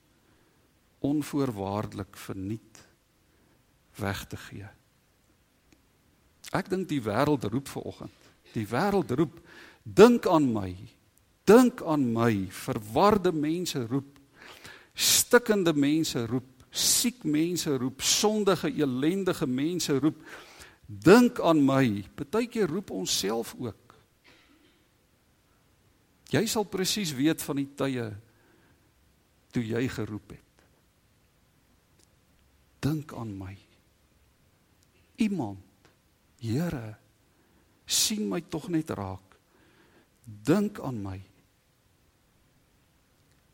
onvoorwaardelik 1.06 2.18
verniet 2.18 2.82
weg 4.02 4.26
te 4.28 4.38
gee? 4.50 4.70
Ek 6.56 6.70
dink 6.72 6.90
die 6.90 7.02
wêreld 7.04 7.46
roep 7.50 7.70
ver 7.70 7.92
oggend 7.94 8.26
Die 8.56 8.68
wêreld 8.72 9.12
roep, 9.12 9.40
dink 9.84 10.28
aan 10.32 10.48
my. 10.54 10.72
Dink 11.46 11.84
aan 11.84 12.08
my. 12.16 12.48
Verwarde 12.50 13.34
mense 13.36 13.84
roep. 13.90 14.20
Stikkende 14.96 15.74
mense 15.76 16.24
roep. 16.30 16.48
Siek 16.72 17.24
mense 17.28 17.76
roep. 17.80 18.02
Sondige, 18.02 18.72
ellendige 18.72 19.48
mense 19.48 20.00
roep. 20.00 20.22
Dink 20.86 21.42
aan 21.44 21.64
my. 21.66 22.06
Partykeer 22.16 22.72
roep 22.72 22.94
ons 22.96 23.20
self 23.20 23.56
ook. 23.60 23.82
Jy 26.32 26.46
sal 26.50 26.66
presies 26.68 27.14
weet 27.16 27.44
van 27.46 27.60
die 27.62 27.70
tye 27.78 28.10
toe 29.54 29.64
jy 29.64 29.86
geroep 29.92 30.34
het. 30.36 30.45
Dink 32.86 33.13
aan 33.18 33.34
my. 33.38 33.56
Iemand, 35.25 35.62
Here, 36.46 36.98
sien 37.86 38.27
my 38.30 38.42
tog 38.51 38.68
net 38.70 38.92
raak. 38.94 39.38
Dink 40.25 40.80
aan 40.84 41.00
my. 41.01 41.18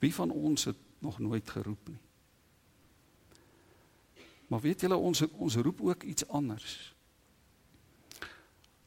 Wie 0.01 0.11
van 0.15 0.31
ons 0.31 0.65
het 0.67 0.79
nog 0.99 1.19
nooit 1.23 1.49
geroep 1.49 1.87
nie? 1.87 1.99
Maar 4.51 4.59
weet 4.59 4.83
julle 4.83 4.97
ons 4.99 5.21
ons 5.31 5.55
roep 5.63 5.79
ook 5.87 6.03
iets 6.03 6.27
anders. 6.27 6.73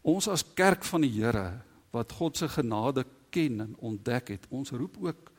Ons 0.05 0.29
as 0.29 0.45
kerk 0.53 0.85
van 0.85 1.07
die 1.07 1.15
Here 1.15 1.63
wat 1.95 2.13
God 2.13 2.37
se 2.37 2.49
genade 2.53 3.07
erken 3.35 3.61
en 3.61 3.77
ontdek 3.79 4.29
het. 4.29 4.47
Ons 4.49 4.71
roep 4.71 4.97
ook 5.01 5.33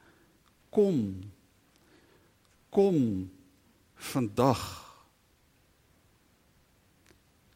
kom. 0.70 1.24
Kom 2.70 3.32
vandag. 3.96 4.85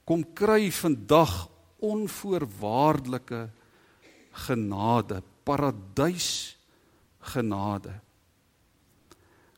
Kom 0.09 0.23
kry 0.33 0.71
vandag 0.73 1.45
onvoorwaardelike 1.85 3.43
genade, 4.47 5.21
paradys 5.45 6.57
genade. 7.19 7.93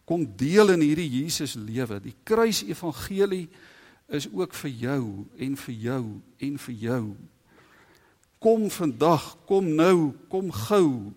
Kom 0.03 0.25
deel 0.35 0.73
in 0.75 0.83
hierdie 0.83 1.07
Jesus 1.07 1.55
lewe. 1.55 2.01
Die 2.03 2.17
kruis 2.27 2.65
evangelie 2.67 3.45
is 4.11 4.27
ook 4.27 4.51
vir 4.59 4.73
jou 4.75 5.03
en 5.39 5.55
vir 5.55 5.77
jou 5.87 6.03
en 6.19 6.59
vir 6.67 6.75
jou. 6.83 7.03
Kom 8.43 8.67
vandag, 8.73 9.31
kom 9.47 9.71
nou, 9.71 10.11
kom 10.27 10.51
gou. 10.67 11.13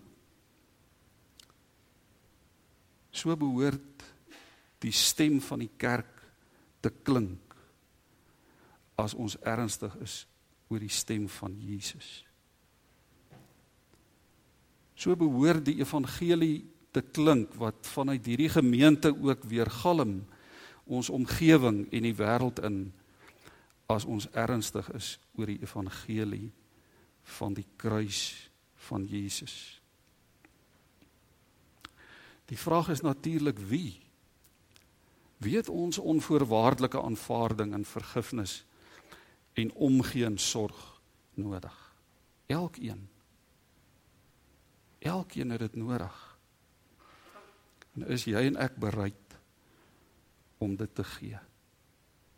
So 3.11 3.35
behoort 3.35 4.07
die 4.79 4.95
stem 4.95 5.41
van 5.43 5.65
die 5.65 5.73
kerk 5.75 6.23
te 6.79 6.93
klink 7.03 7.44
as 8.95 9.13
ons 9.13 9.37
ernstig 9.43 9.95
is 10.03 10.23
oor 10.69 10.81
die 10.81 10.91
stem 10.91 11.27
van 11.29 11.55
Jesus. 11.61 12.23
So 14.95 15.15
behoort 15.19 15.65
die 15.67 15.79
evangelie 15.81 16.63
te 16.95 17.03
klink 17.03 17.57
wat 17.59 17.87
vanuit 17.91 18.25
hierdie 18.25 18.49
gemeente 18.49 19.11
ook 19.11 19.43
weer 19.51 19.69
galm 19.83 20.21
ons 20.85 21.09
omgewing 21.09 21.83
en 21.91 22.05
die 22.05 22.15
wêreld 22.15 22.61
in 22.63 22.93
as 23.91 24.05
ons 24.05 24.27
ernstig 24.33 24.87
is 24.95 25.15
oor 25.35 25.49
die 25.49 25.61
evangelie 25.61 26.49
van 27.37 27.53
die 27.57 27.65
kruis 27.77 28.49
van 28.87 29.05
Jesus. 29.09 29.81
Die 32.45 32.57
vraag 32.57 32.89
is 32.93 33.01
natuurlik 33.01 33.59
wie 33.69 33.99
weet 35.43 35.69
ons 35.69 35.97
onvoorwaardelike 35.97 37.01
aanvaarding 37.01 37.73
en 37.73 37.85
vergifnis 37.85 38.63
en 39.55 39.73
omgee 39.73 40.25
en 40.27 40.37
sorg 40.37 40.79
nodig. 41.39 41.75
Elkeen. 42.51 43.07
Elkeen 44.99 45.51
het 45.55 45.63
dit 45.65 45.75
nodig. 45.75 46.15
En 47.95 48.07
is 48.11 48.27
jy 48.27 48.47
en 48.51 48.59
ek 48.59 48.75
bereid 48.79 49.37
om 50.57 50.75
dit 50.75 50.95
te 50.95 51.03
gee? 51.15 51.39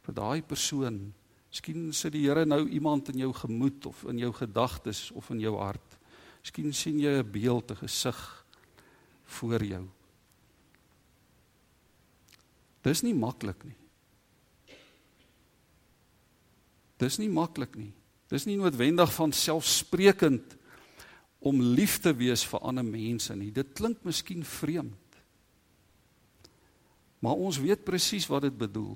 Vir 0.05 0.15
daai 0.15 0.41
persoon 0.45 1.07
Miskien 1.47 1.93
sit 1.95 2.13
die 2.13 2.25
Here 2.27 2.43
nou 2.45 2.67
iemand 2.69 3.09
in 3.09 3.21
jou 3.24 3.31
gemoed 3.33 3.88
of 3.89 4.03
in 4.12 4.19
jou 4.21 4.33
gedagtes 4.36 5.07
of 5.15 5.29
in 5.33 5.39
jou 5.41 5.55
hart. 5.57 5.95
Miskien 6.43 6.74
sien 6.74 7.00
jy 7.00 7.17
'n 7.17 7.31
beeld, 7.31 7.71
'n 7.71 7.81
gesig 7.81 8.45
voor 9.25 9.63
jou. 9.63 9.88
Dis 12.83 13.01
nie 13.01 13.13
maklik 13.13 13.63
nie. 13.63 13.75
Dis 16.98 17.18
nie 17.22 17.30
maklik 17.30 17.75
nie. 17.75 17.94
Dis 18.32 18.46
nie 18.46 18.58
noodwendig 18.60 19.12
van 19.16 19.32
selfsprekend 19.32 20.56
om 21.39 21.62
lief 21.62 22.00
te 22.04 22.12
wees 22.18 22.44
vir 22.50 22.63
ander 22.66 22.86
mense 22.86 23.36
nie. 23.36 23.51
Dit 23.54 23.75
klink 23.77 24.01
miskien 24.04 24.44
vreemd. 24.44 25.20
Maar 27.24 27.39
ons 27.48 27.60
weet 27.62 27.86
presies 27.86 28.27
wat 28.30 28.46
dit 28.48 28.58
bedoel. 28.58 28.96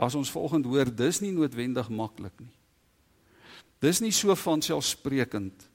As 0.00 0.16
ons 0.16 0.30
vanoggend 0.32 0.66
hoor, 0.70 0.88
dis 0.88 1.20
nie 1.20 1.32
noodwendig 1.34 1.90
maklik 1.92 2.34
nie. 2.40 2.54
Dis 3.80 4.00
nie 4.04 4.12
so 4.12 4.34
van 4.36 4.62
selfsprekend 4.64 5.68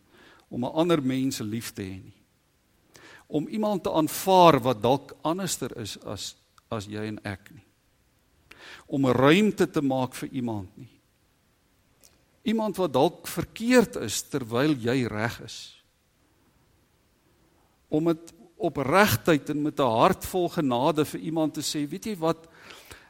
om 0.50 0.66
'n 0.66 0.74
ander 0.74 1.02
mens 1.02 1.40
lief 1.40 1.74
te 1.74 1.82
hê 1.82 2.02
nie. 2.04 2.20
Om 3.28 3.48
iemand 3.48 3.84
te 3.84 3.92
aanvaar 3.92 4.60
wat 4.62 4.82
dalk 4.82 5.16
anderster 5.22 5.78
is 5.78 5.98
as 6.04 6.36
as 6.70 6.86
jy 6.86 7.06
en 7.08 7.20
ek 7.24 7.52
nie. 7.54 7.64
Om 8.88 9.06
ruimte 9.06 9.68
te 9.72 9.82
maak 9.82 10.14
vir 10.14 10.30
iemand 10.30 10.78
nie. 10.78 10.95
Iemand 12.46 12.78
wat 12.78 12.94
dalk 12.94 13.28
verkeerd 13.28 13.98
is 14.06 14.22
terwyl 14.30 14.76
jy 14.78 15.08
reg 15.10 15.40
is. 15.46 15.60
Om 17.90 18.12
dit 18.14 18.34
opregtheid 18.56 19.50
en 19.50 19.62
met 19.62 19.80
'n 19.80 19.98
hart 19.98 20.26
vol 20.26 20.50
genade 20.50 21.06
vir 21.06 21.20
iemand 21.20 21.54
te 21.54 21.62
sê, 21.62 21.90
weet 21.90 22.06
jy 22.06 22.18
wat, 22.18 22.48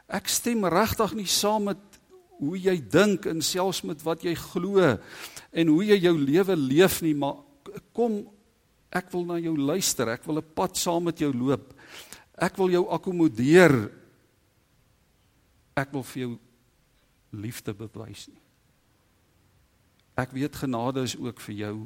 Ek 0.06 0.28
stem 0.30 0.62
regtig 0.70 1.16
nie 1.18 1.26
saam 1.26 1.66
met 1.72 1.98
hoe 2.38 2.54
jy 2.60 2.76
dink 2.78 3.26
en 3.26 3.42
selfs 3.42 3.82
met 3.88 4.02
wat 4.06 4.22
jy 4.22 4.36
glo 4.38 4.82
en 4.86 5.72
hoe 5.72 5.82
jy 5.82 5.98
jou 6.04 6.14
lewe 6.20 6.56
leef 6.60 7.00
nie, 7.02 7.14
maar 7.16 7.40
kom 7.96 8.20
ek 8.94 9.10
wil 9.12 9.24
na 9.26 9.38
jou 9.42 9.56
luister. 9.58 10.08
Ek 10.08 10.24
wil 10.24 10.38
'n 10.38 10.54
pad 10.54 10.76
saam 10.76 11.04
met 11.04 11.18
jou 11.18 11.32
loop. 11.32 11.74
Ek 12.38 12.56
wil 12.56 12.70
jou 12.70 12.86
akkommodeer. 12.88 13.90
Ek 15.76 15.92
wil 15.92 16.02
vir 16.02 16.20
jou 16.22 16.38
liefde 17.32 17.74
bewys 17.74 18.28
nie. 18.28 18.40
Ek 20.16 20.32
weet 20.32 20.56
genade 20.56 21.02
is 21.04 21.16
ook 21.16 21.40
vir 21.44 21.54
jou 21.54 21.76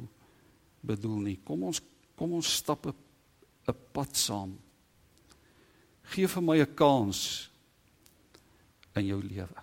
bedoel 0.81 1.19
nie. 1.19 1.37
Kom 1.43 1.63
ons 1.69 1.81
kom 2.15 2.33
ons 2.37 2.55
stap 2.55 2.85
'n 2.85 3.75
pad 3.91 4.15
saam. 4.15 4.57
Geef 6.03 6.33
vir 6.33 6.43
my 6.43 6.57
'n 6.61 6.75
kans 6.75 7.49
in 8.95 9.05
jou 9.05 9.21
lewe. 9.21 9.61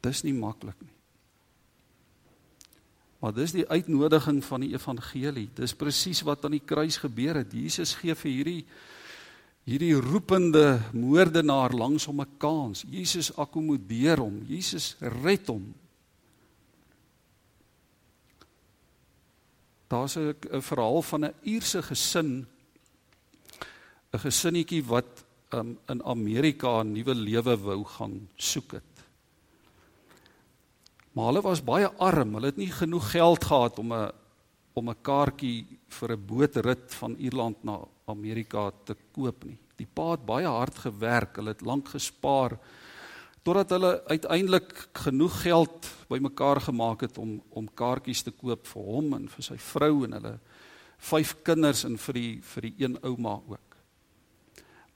Dis 0.00 0.22
nie 0.22 0.32
maklik 0.32 0.80
nie. 0.80 0.94
Maar 3.18 3.34
dis 3.34 3.52
die 3.52 3.66
uitnodiging 3.66 4.44
van 4.44 4.60
die 4.60 4.72
evangelie. 4.72 5.48
Dis 5.54 5.74
presies 5.74 6.22
wat 6.22 6.44
aan 6.44 6.54
die 6.54 6.64
kruis 6.64 7.00
gebeur 7.02 7.34
het. 7.34 7.52
Jesus 7.52 7.94
gee 7.94 8.14
vir 8.14 8.30
hierdie 8.30 8.66
hierdie 9.68 10.00
roepende 10.00 10.78
moordenaar 10.96 11.74
langs 11.76 12.06
hom 12.06 12.20
'n 12.20 12.38
kans. 12.38 12.84
Jesus 12.88 13.36
akkommodeer 13.36 14.18
hom. 14.18 14.44
Jesus 14.46 14.96
red 15.00 15.46
hom. 15.46 15.74
Daar's 19.88 20.16
'n 20.16 20.34
verhaal 20.60 21.02
van 21.02 21.24
'n 21.24 21.34
Ierse 21.42 21.82
gesin 21.82 22.46
'n 24.12 24.18
gesinnetjie 24.18 24.84
wat 24.84 25.24
um, 25.52 25.78
in 25.88 26.04
Amerika 26.04 26.82
'n 26.82 26.92
nuwe 26.92 27.14
lewe 27.14 27.56
wou 27.56 27.84
gaan 27.84 28.28
soek 28.36 28.72
het. 28.72 28.94
Maar 31.12 31.26
hulle 31.26 31.40
was 31.42 31.64
baie 31.64 31.88
arm. 31.98 32.34
Hulle 32.34 32.46
het 32.46 32.56
nie 32.56 32.72
genoeg 32.72 33.10
geld 33.10 33.44
gehad 33.44 33.78
om 33.78 33.92
'n 33.92 34.10
om 34.72 34.88
'n 34.90 35.02
kaartjie 35.02 35.66
vir 35.88 36.12
'n 36.12 36.26
bootrit 36.26 36.94
van 36.94 37.16
Ierland 37.18 37.64
na 37.64 37.80
Amerika 38.06 38.70
te 38.84 38.96
koop 39.12 39.44
nie. 39.44 39.58
Die 39.76 39.88
pa 39.94 40.10
het 40.10 40.26
baie 40.26 40.46
hard 40.46 40.78
gewerk. 40.78 41.36
Hulle 41.36 41.50
het 41.50 41.60
lank 41.60 41.88
gespaar 41.88 42.58
totdat 43.42 43.70
hulle 43.76 43.92
uiteindelik 44.08 44.72
genoeg 45.04 45.42
geld 45.42 45.88
bymekaar 46.08 46.60
gemaak 46.60 47.06
het 47.06 47.18
om 47.18 47.38
om 47.50 47.68
kaartjies 47.74 48.22
te 48.26 48.32
koop 48.34 48.66
vir 48.66 48.82
hom 48.82 49.14
en 49.14 49.28
vir 49.28 49.46
sy 49.46 49.56
vrou 49.70 50.04
en 50.06 50.16
hulle 50.18 50.34
vyf 51.10 51.34
kinders 51.46 51.84
en 51.86 51.98
vir 52.08 52.18
die 52.18 52.32
vir 52.42 52.68
die 52.68 52.74
een 52.84 52.98
ouma 53.02 53.38
ook. 53.38 53.76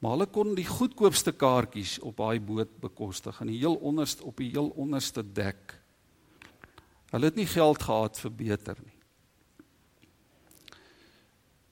Maar 0.03 0.17
hulle 0.17 0.27
kon 0.35 0.57
die 0.59 0.67
goedkoopste 0.67 1.33
kaartjies 1.39 1.99
op 2.03 2.17
daai 2.19 2.41
boot 2.43 2.73
bekostig 2.83 3.39
en 3.41 3.53
die 3.53 3.61
heel 3.63 3.79
onderste 3.79 4.25
op 4.27 4.41
die 4.43 4.51
heel 4.51 4.73
onderste 4.75 5.23
dek. 5.23 5.77
Hulle 7.13 7.29
het 7.31 7.39
nie 7.39 7.47
geld 7.47 7.83
gehad 7.83 8.19
vir 8.19 8.33
beter 8.35 8.81
nie. 8.83 8.99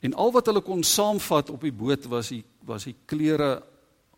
En 0.07 0.15
al 0.15 0.31
wat 0.33 0.47
hulle 0.47 0.63
kon 0.65 0.85
saamvat 0.87 1.51
op 1.51 1.65
die 1.67 1.75
boot 1.75 2.07
was 2.09 2.31
die 2.33 2.45
was 2.65 2.87
die 2.87 2.97
klere 3.09 3.63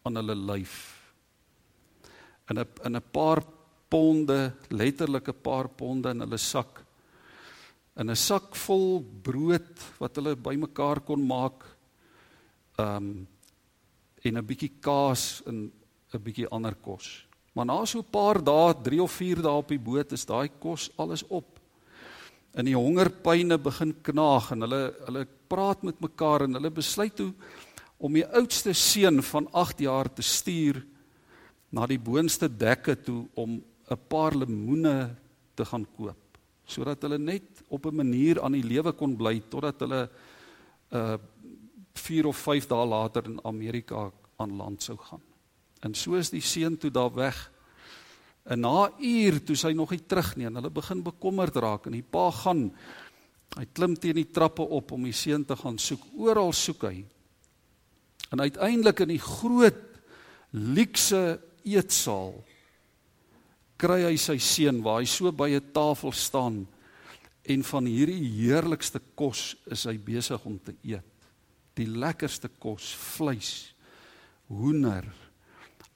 aan 0.04 0.18
hulle 0.18 0.34
lyf. 0.36 1.01
In 2.50 2.58
'n 2.58 2.66
in 2.84 2.96
'n 2.96 3.02
paar 3.12 3.42
ponde, 3.88 4.52
letterlik 4.68 5.28
'n 5.28 5.42
paar 5.42 5.68
ponde 5.68 6.10
in 6.10 6.20
hulle 6.20 6.38
sak. 6.38 6.84
In 7.96 8.10
'n 8.10 8.16
sak 8.16 8.56
vol 8.56 9.02
brood 9.22 9.98
wat 9.98 10.16
hulle 10.16 10.36
bymekaar 10.36 11.00
kon 11.00 11.26
maak. 11.26 11.64
Ehm 12.78 12.96
um, 12.96 13.28
en 14.24 14.38
'n 14.38 14.46
bietjie 14.46 14.72
kaas 14.80 15.42
en 15.46 15.72
'n 16.14 16.22
bietjie 16.22 16.48
ander 16.48 16.74
kos. 16.74 17.26
Maar 17.54 17.66
na 17.66 17.84
so 17.84 17.98
'n 17.98 18.10
paar 18.10 18.42
dae, 18.42 18.74
3 18.82 19.02
of 19.02 19.12
4 19.12 19.42
dae 19.42 19.52
op 19.52 19.68
die 19.68 19.78
boot 19.78 20.12
is 20.12 20.24
daai 20.24 20.48
kos 20.58 20.90
alles 20.96 21.22
op. 21.28 21.60
En 22.54 22.64
die 22.64 22.76
hongerpyne 22.76 23.58
begin 23.58 23.94
knaag 24.02 24.52
en 24.52 24.60
hulle 24.60 24.94
hulle 25.06 25.26
praat 25.48 25.82
met 25.82 26.00
mekaar 26.00 26.42
en 26.42 26.54
hulle 26.54 26.70
besluit 26.70 27.14
toe 27.16 27.32
om 27.98 28.12
die 28.12 28.26
oudste 28.26 28.72
seun 28.72 29.22
van 29.22 29.48
8 29.52 29.78
jaar 29.78 30.08
te 30.12 30.22
stuur 30.22 30.82
na 31.72 31.86
die 31.88 32.00
boonste 32.00 32.48
dekke 32.48 32.96
toe 33.02 33.26
om 33.34 33.62
'n 33.90 34.00
paar 34.08 34.36
lemoene 34.36 35.16
te 35.54 35.64
gaan 35.64 35.86
koop 35.96 36.18
sodat 36.64 37.02
hulle 37.02 37.18
net 37.18 37.64
op 37.68 37.86
'n 37.86 37.96
manier 37.96 38.40
aan 38.40 38.52
die 38.52 38.64
lewe 38.64 38.92
kon 38.92 39.16
bly 39.16 39.42
totdat 39.48 39.80
hulle 39.80 40.08
'n 40.92 40.96
uh, 40.96 41.18
4 41.94 42.26
of 42.26 42.36
5 42.36 42.66
dae 42.66 42.86
later 42.86 43.24
in 43.24 43.38
Amerika 43.44 44.10
aan 44.36 44.56
land 44.56 44.82
sou 44.82 44.96
gaan. 44.96 45.20
En 45.80 45.94
so 45.94 46.14
is 46.14 46.30
die 46.30 46.40
seun 46.40 46.78
toe 46.78 46.90
daar 46.90 47.12
weg. 47.14 47.50
En 48.44 48.60
na 48.60 48.90
uur 48.98 49.44
toe 49.44 49.56
sy 49.56 49.72
nog 49.72 49.90
nie 49.90 50.06
terug 50.06 50.36
nie 50.36 50.46
en 50.46 50.54
hulle 50.54 50.70
begin 50.70 51.02
bekommerd 51.02 51.56
raak 51.56 51.86
en 51.86 51.92
die 51.92 52.02
pa 52.10 52.30
gaan 52.30 52.72
Hy 53.52 53.66
klim 53.76 53.92
teen 54.00 54.16
die 54.16 54.30
trappe 54.32 54.64
op 54.64 54.94
om 54.96 55.02
die 55.04 55.12
seun 55.12 55.44
te 55.44 55.56
gaan 55.60 55.76
soek. 55.76 56.00
Oral 56.16 56.54
soek 56.56 56.86
hy. 56.88 57.02
En 58.32 58.40
uiteindelik 58.40 59.02
in 59.04 59.12
die 59.12 59.20
groot 59.20 59.82
luukse 60.56 61.40
eetsaal 61.64 62.34
kry 63.82 64.04
hy 64.04 64.16
sy 64.20 64.38
seun 64.38 64.78
waar 64.84 65.00
hy 65.02 65.08
so 65.10 65.32
by 65.32 65.50
'n 65.50 65.72
tafel 65.74 66.12
staan 66.12 66.66
en 67.42 67.62
van 67.66 67.86
hierdie 67.86 68.30
heerlikste 68.38 69.00
kos 69.18 69.56
is 69.66 69.84
hy 69.84 69.96
besig 69.98 70.44
om 70.46 70.58
te 70.58 70.74
eet. 70.86 71.08
Die 71.74 71.86
lekkerste 71.86 72.48
kos, 72.48 72.92
vleis, 72.94 73.74
hoender, 74.46 75.08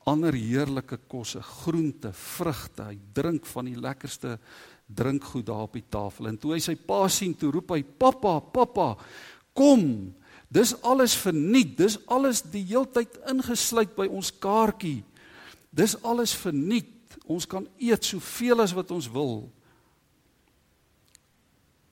ander 0.07 0.35
heerlike 0.35 0.99
kosse, 1.11 1.43
groente, 1.43 2.13
vrugte. 2.13 2.83
Hy 2.91 2.99
drink 3.15 3.47
van 3.47 3.65
die 3.67 3.79
lekkerste 3.79 4.39
drinkgoed 4.87 5.47
daar 5.47 5.67
op 5.67 5.75
die 5.75 5.85
tafel. 5.91 6.31
En 6.31 6.39
toe 6.39 6.55
hy 6.55 6.61
sy 6.63 6.75
pa 6.75 7.07
sien, 7.09 7.35
toe 7.35 7.51
roep 7.53 7.71
hy: 7.71 7.83
"Pappa, 7.83 8.41
pappa, 8.41 8.97
kom. 9.55 10.15
Dis 10.49 10.75
alles 10.83 11.17
verniet. 11.19 11.77
Dis 11.77 11.99
alles 12.07 12.43
die 12.43 12.65
heeltyd 12.65 13.19
ingesluit 13.29 13.97
by 13.97 14.07
ons 14.07 14.31
kaartjie. 14.31 15.03
Dis 15.77 15.97
alles 16.03 16.33
verniet. 16.35 17.19
Ons 17.29 17.47
kan 17.47 17.67
eet 17.79 18.05
soveel 18.05 18.63
as 18.65 18.73
wat 18.77 18.91
ons 18.91 19.11
wil." 19.13 19.51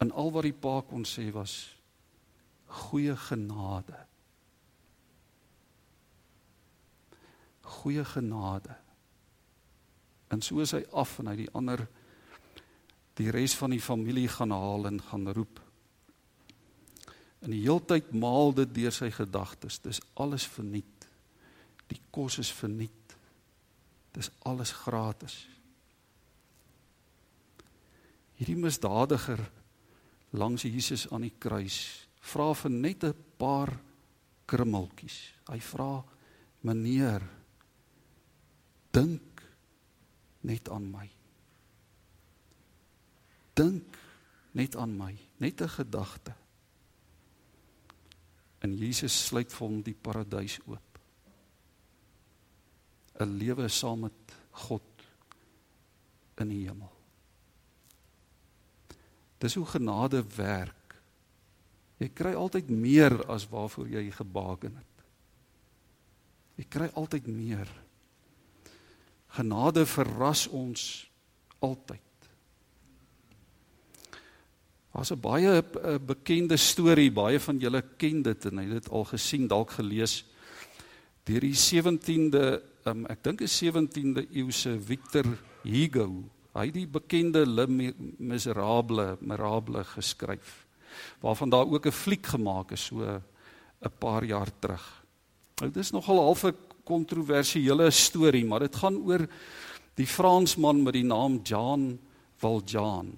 En 0.03 0.12
al 0.12 0.33
wat 0.33 0.47
die 0.49 0.57
pa 0.57 0.81
kon 0.85 1.05
sê 1.09 1.31
was 1.33 1.75
goeie 2.75 3.16
genade. 3.16 3.97
Goeie 7.62 8.05
genade. 8.05 8.75
En 10.29 10.42
so 10.42 10.61
is 10.61 10.75
hy 10.75 10.83
af 10.92 11.18
en 11.23 11.31
hy 11.31 11.37
die 11.44 11.53
ander 11.55 11.85
die 13.14 13.31
res 13.31 13.55
van 13.55 13.70
die 13.70 13.83
familie 13.83 14.27
gaan 14.29 14.51
haal 14.51 14.88
en 14.90 14.99
gaan 15.11 15.29
roep. 15.37 15.61
In 17.47 17.53
die 17.55 17.62
heeltyd 17.62 18.11
maal 18.16 18.55
dit 18.57 18.73
deur 18.75 18.94
sy 18.94 19.11
gedagtes. 19.14 19.79
Dis 19.85 20.01
alles 20.18 20.47
verniet. 20.51 21.09
Die 21.92 22.01
kos 22.11 22.40
is 22.42 22.51
verniet. 22.53 23.04
Dis 24.14 24.31
alles 24.46 24.72
gratis. 24.85 25.35
Hierdie 28.38 28.59
misdadiger 28.59 29.42
langs 30.35 30.66
Jesus 30.66 31.07
aan 31.11 31.27
die 31.27 31.35
kruis 31.38 32.07
vra 32.24 32.53
vir 32.55 32.70
net 32.70 33.05
'n 33.05 33.14
paar 33.38 33.70
krummeltjies. 34.46 35.35
Hy 35.48 35.61
vra: 35.61 36.05
"Meneer, 36.62 37.22
dink 38.90 39.42
net 40.42 40.68
aan 40.68 40.90
my." 40.90 41.11
dink 43.55 43.98
net 44.55 44.77
aan 44.77 44.96
my, 44.96 45.14
net 45.37 45.61
'n 45.61 45.68
gedagte. 45.68 46.35
En 48.59 48.77
Jesus 48.77 49.27
sluit 49.27 49.53
vir 49.53 49.68
hom 49.68 49.83
die 49.83 49.94
paradys 49.94 50.59
oop. 50.66 50.93
'n 53.20 53.38
Lewe 53.38 53.68
saam 53.68 54.00
met 54.00 54.35
God 54.50 54.83
in 56.40 56.48
die 56.48 56.66
hemel. 56.66 56.90
Dis 59.38 59.55
hoe 59.55 59.66
genade 59.66 60.22
werk. 60.37 60.96
Jy 62.00 62.09
kry 62.09 62.35
altyd 62.35 62.70
meer 62.70 63.14
as 63.31 63.46
waarvoor 63.48 63.88
jy 63.88 64.11
gebaken 64.11 64.77
het. 64.77 65.05
Jy 66.59 66.66
kry 66.70 66.88
altyd 66.94 67.27
meer. 67.27 67.70
Genade 69.35 69.87
verras 69.87 70.46
ons 70.48 71.11
altyd. 71.62 72.00
Daar's 74.94 75.11
'n 75.11 75.20
baie 75.20 75.48
a, 75.48 75.62
eh, 75.62 75.98
bekende 75.98 76.57
storie, 76.57 77.11
baie 77.11 77.40
van 77.40 77.59
julle 77.59 77.83
ken 77.96 78.22
dit 78.22 78.44
en 78.44 78.57
het 78.59 78.70
dit 78.70 78.90
al 78.90 79.05
gesien, 79.05 79.48
dalk 79.48 79.70
gelees 79.70 80.24
deur 81.24 81.40
die 81.40 81.55
17de, 81.55 82.62
um, 82.87 83.07
ek 83.07 83.23
dink 83.23 83.40
'n 83.40 83.49
17de 83.49 84.27
eeuse 84.31 84.81
Victor 84.81 85.25
Hugo. 85.62 86.25
Hy 86.55 86.66
het 86.66 86.75
die 86.75 86.87
bekende 86.87 87.47
Le 87.47 87.66
Miserable, 88.18 89.16
Miserable 89.20 89.85
geskryf 89.85 90.66
waarvan 91.20 91.51
daar 91.51 91.66
ook 91.66 91.87
'n 91.87 91.92
fliek 91.92 92.27
gemaak 92.27 92.70
is 92.70 92.85
so 92.85 93.03
'n 93.03 93.92
paar 93.99 94.25
jaar 94.25 94.51
terug. 94.59 95.05
Nou 95.61 95.70
dis 95.70 95.90
nogal 95.90 96.18
half 96.18 96.44
'n 96.44 96.57
kontroversiële 96.85 97.90
storie, 97.90 98.44
maar 98.44 98.61
dit 98.61 98.77
gaan 98.77 98.97
oor 98.97 99.27
die 99.94 100.07
Fransman 100.07 100.83
met 100.83 100.92
die 100.92 101.05
naam 101.05 101.40
Jean 101.42 101.99
Valjean. 102.37 103.12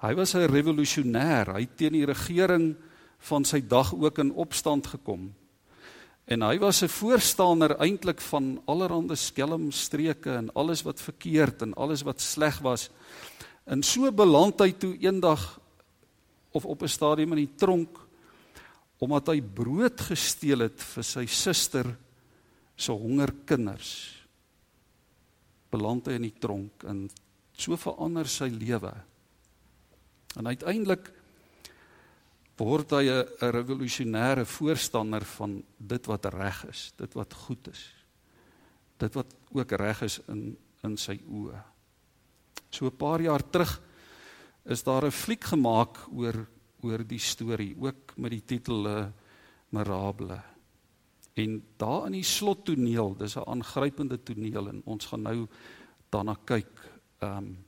Hy 0.00 0.14
was 0.14 0.34
'n 0.34 0.48
revolusionêr. 0.48 1.52
Hy 1.52 1.60
het 1.60 1.76
teen 1.76 1.92
die 1.92 2.04
regering 2.04 2.76
van 3.18 3.44
sy 3.44 3.60
dag 3.66 3.94
ook 3.94 4.18
in 4.18 4.32
opstand 4.32 4.86
gekom. 4.86 5.34
En 6.26 6.42
hy 6.42 6.58
was 6.58 6.82
'n 6.82 6.88
voorstander 6.88 7.76
eintlik 7.78 8.20
van 8.20 8.62
allerlei 8.66 9.16
skelmstreke 9.16 10.30
en 10.30 10.52
alles 10.54 10.82
wat 10.82 11.00
verkeerd 11.00 11.62
en 11.62 11.74
alles 11.74 12.02
wat 12.02 12.20
sleg 12.20 12.58
was. 12.58 12.90
En 13.64 13.82
so 13.82 14.12
beland 14.12 14.60
hy 14.60 14.72
toe 14.72 14.96
eendag 14.98 15.60
of 16.50 16.64
op 16.64 16.82
'n 16.82 16.88
stadium 16.88 17.32
in 17.32 17.46
die 17.46 17.56
tronk 17.56 18.06
omdat 18.98 19.28
hy 19.28 19.40
brood 19.40 20.00
gesteel 20.00 20.58
het 20.58 20.80
vir 20.80 21.04
sy 21.04 21.26
suster 21.26 21.96
se 22.76 22.92
hongerkinders. 22.92 23.90
Beland 25.70 26.06
hy 26.06 26.12
in 26.12 26.22
die 26.22 26.38
tronk 26.40 26.84
en 26.84 27.10
so 27.52 27.76
verander 27.76 28.28
sy 28.28 28.48
lewe. 28.48 28.92
En 30.36 30.46
uiteindelik 30.46 31.12
word 32.64 32.90
hy 32.90 33.04
'n 33.08 33.52
revolusionêre 33.52 34.44
voorstander 34.44 35.24
van 35.24 35.62
dit 35.78 36.06
wat 36.06 36.24
reg 36.24 36.64
is, 36.68 36.92
dit 36.96 37.12
wat 37.14 37.34
goed 37.34 37.68
is. 37.68 37.94
Dit 38.98 39.14
wat 39.14 39.34
ook 39.52 39.72
reg 39.72 40.02
is 40.02 40.20
in 40.28 40.56
in 40.84 40.96
sy 40.96 41.20
oë. 41.26 41.62
So 42.70 42.86
'n 42.86 42.96
paar 42.96 43.20
jaar 43.20 43.42
terug 43.50 43.80
is 44.64 44.82
daar 44.82 45.04
'n 45.06 45.10
fliek 45.10 45.44
gemaak 45.44 46.08
oor 46.12 46.46
oor 46.82 47.04
die 47.04 47.18
storie, 47.18 47.74
ook 47.78 48.16
met 48.16 48.30
die 48.30 48.44
titel 48.44 48.86
uh, 48.86 49.06
Mirable. 49.70 50.42
En 51.34 51.62
daar 51.76 52.06
in 52.06 52.12
die 52.12 52.24
slottoneel, 52.24 53.16
dis 53.16 53.36
'n 53.36 53.48
aangrypende 53.48 54.22
toneel 54.22 54.68
en 54.68 54.82
ons 54.84 55.06
gaan 55.06 55.22
nou 55.22 55.46
daarna 56.10 56.36
kyk. 56.44 56.72
Ehm 57.18 57.36
um, 57.36 57.64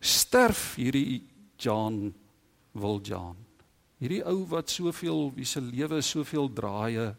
sterf 0.00 0.74
hierdie 0.74 1.28
John 1.56 2.14
Valjean. 2.72 3.36
Hierdie 4.00 4.22
ou 4.24 4.46
wat 4.48 4.72
soveel 4.72 5.28
wie 5.36 5.44
se 5.44 5.60
lewe 5.60 6.00
soveel 6.02 6.48
draaie 6.56 7.10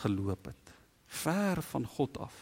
geloop 0.00 0.48
het. 0.48 0.72
Ver 1.06 1.60
van 1.62 1.84
God 1.86 2.18
af. 2.24 2.36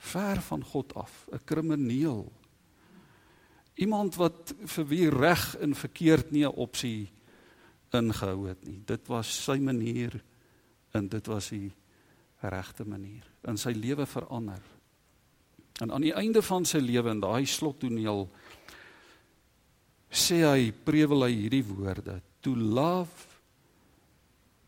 Ver 0.00 0.40
van 0.40 0.64
God 0.64 0.94
af, 0.94 1.26
'n 1.32 1.44
krimineel. 1.44 2.32
Iemand 3.74 4.14
wat 4.16 4.54
vir 4.64 4.86
wie 4.86 5.08
reg 5.10 5.56
en 5.60 5.74
verkeerd 5.74 6.30
nie 6.30 6.44
'n 6.44 6.56
opsie 6.56 7.10
ingehou 7.92 8.48
het 8.48 8.64
nie. 8.64 8.82
Dit 8.86 9.06
was 9.06 9.44
sy 9.44 9.58
manier 9.58 10.22
en 10.92 11.08
dit 11.08 11.26
was 11.26 11.48
die 11.48 11.72
regte 12.40 12.84
manier. 12.84 13.24
In 13.48 13.56
sy 13.56 13.70
lewe 13.70 14.06
verander. 14.06 14.62
En 15.80 15.92
aan 15.92 16.04
die 16.04 16.14
einde 16.14 16.42
van 16.42 16.64
sy 16.64 16.78
lewe 16.78 17.10
in 17.10 17.20
daai 17.20 17.46
slottoneel 17.46 18.28
sê 20.10 20.42
hy 20.42 20.70
prewel 20.84 21.24
hy 21.26 21.34
hierdie 21.36 21.64
woorde 21.66 22.18
to 22.42 22.54
love 22.54 23.10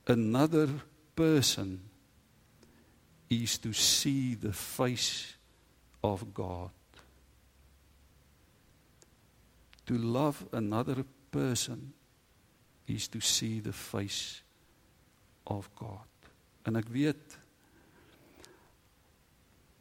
another 0.07 0.69
person 1.15 1.81
is 3.31 3.59
to 3.59 3.73
see 3.73 4.35
the 4.35 4.53
face 4.53 5.35
of 6.03 6.35
God. 6.35 6.71
To 9.87 9.95
love 9.97 10.45
another 10.53 11.05
person 11.31 11.93
is 12.87 13.09
to 13.09 13.21
see 13.21 13.61
the 13.61 13.73
face 13.73 14.43
of 15.47 15.71
God. 15.75 16.07
En 16.67 16.77
ek 16.79 16.87
weet 16.93 17.39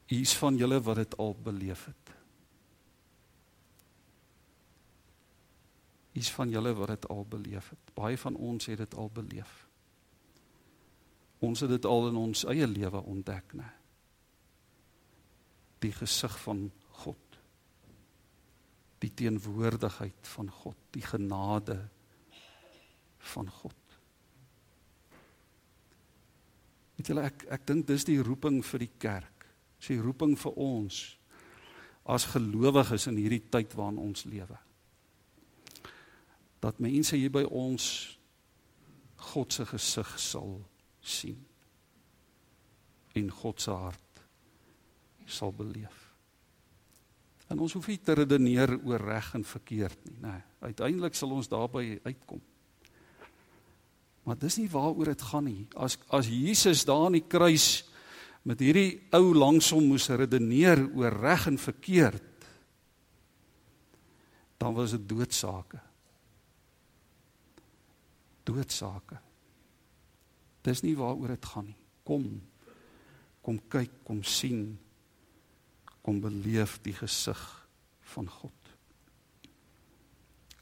hier's 0.10 0.34
van 0.40 0.58
julle 0.58 0.80
wat 0.84 1.04
dit 1.04 1.14
al 1.22 1.36
beleef 1.44 1.86
het 1.88 2.16
Hier's 6.12 6.32
van 6.36 6.50
julle 6.52 6.74
wat 6.76 6.92
dit 6.92 7.08
al 7.08 7.26
beleef 7.26 7.70
het. 7.72 7.92
Baie 7.96 8.18
van 8.20 8.36
ons 8.36 8.66
het 8.68 8.78
dit 8.78 8.96
al 8.96 9.10
beleef. 9.14 9.52
Ons 11.40 11.64
het 11.64 11.72
dit 11.72 11.86
al 11.86 12.10
in 12.10 12.20
ons 12.20 12.44
eie 12.52 12.68
lewe 12.68 13.02
ontdek, 13.02 13.56
né? 13.58 13.70
Die 15.82 15.94
gesig 15.96 16.36
van 16.44 16.68
God. 17.02 17.38
Die 19.02 19.14
teenwoordigheid 19.18 20.28
van 20.36 20.52
God, 20.52 20.78
die 20.94 21.02
genade 21.02 21.80
van 23.32 23.50
God. 23.50 23.78
Weet 26.98 27.10
julle 27.10 27.24
ek 27.32 27.48
ek 27.56 27.66
dink 27.72 27.88
dis 27.90 28.06
die 28.06 28.20
roeping 28.22 28.60
vir 28.66 28.84
die 28.84 28.94
kerk. 29.02 29.48
Dis 29.80 29.96
die 29.96 30.04
roeping 30.04 30.36
vir 30.38 30.60
ons 30.62 31.00
as 32.12 32.28
gelowiges 32.34 33.08
in 33.10 33.18
hierdie 33.18 33.46
tyd 33.54 33.74
waarin 33.78 34.02
ons 34.02 34.28
lewe 34.30 34.60
dat 36.62 36.80
mense 36.80 37.18
hier 37.18 37.32
by 37.34 37.44
ons 37.50 37.86
God 39.32 39.54
se 39.54 39.66
gesig 39.70 40.12
sal 40.22 40.60
sien 41.02 41.40
en 43.18 43.28
God 43.42 43.62
se 43.62 43.74
hart 43.76 44.24
sal 45.32 45.54
beleef. 45.56 45.98
En 47.52 47.60
ons 47.60 47.74
hoef 47.76 47.88
nie 47.92 48.00
te 48.00 48.16
redeneer 48.16 48.74
oor 48.80 49.04
reg 49.04 49.34
en 49.36 49.44
verkeerd 49.48 50.00
nie, 50.08 50.18
nê. 50.24 50.32
Nee, 50.38 50.48
uiteindelik 50.72 51.16
sal 51.18 51.34
ons 51.36 51.50
daarby 51.52 52.00
uitkom. 52.06 52.42
Maar 54.28 54.38
dis 54.40 54.60
nie 54.62 54.70
waaroor 54.70 55.10
dit 55.12 55.24
gaan 55.32 55.48
nie. 55.50 55.64
As 55.76 55.98
as 56.14 56.30
Jesus 56.30 56.86
daar 56.86 57.08
aan 57.08 57.18
die 57.18 57.26
kruis 57.26 57.84
met 58.48 58.62
hierdie 58.62 59.02
ou 59.18 59.34
langs 59.34 59.72
hom 59.74 59.90
moes 59.92 60.10
redeneer 60.10 60.84
oor 60.96 61.16
reg 61.24 61.48
en 61.50 61.58
verkeerd, 61.62 62.28
dan 64.62 64.78
was 64.78 64.94
dit 64.94 65.08
doodsake. 65.10 65.82
Doodsake. 68.52 69.18
Dis 70.62 70.84
nie 70.86 70.96
waaroor 70.98 71.34
dit 71.34 71.46
gaan 71.54 71.72
nie. 71.72 71.78
Kom. 72.06 72.28
Kom 73.42 73.58
kyk, 73.72 74.04
kom 74.06 74.22
sien. 74.24 74.76
Kom 76.02 76.20
beleef 76.22 76.78
die 76.86 76.94
gesig 76.94 77.42
van 78.14 78.30
God. 78.30 78.74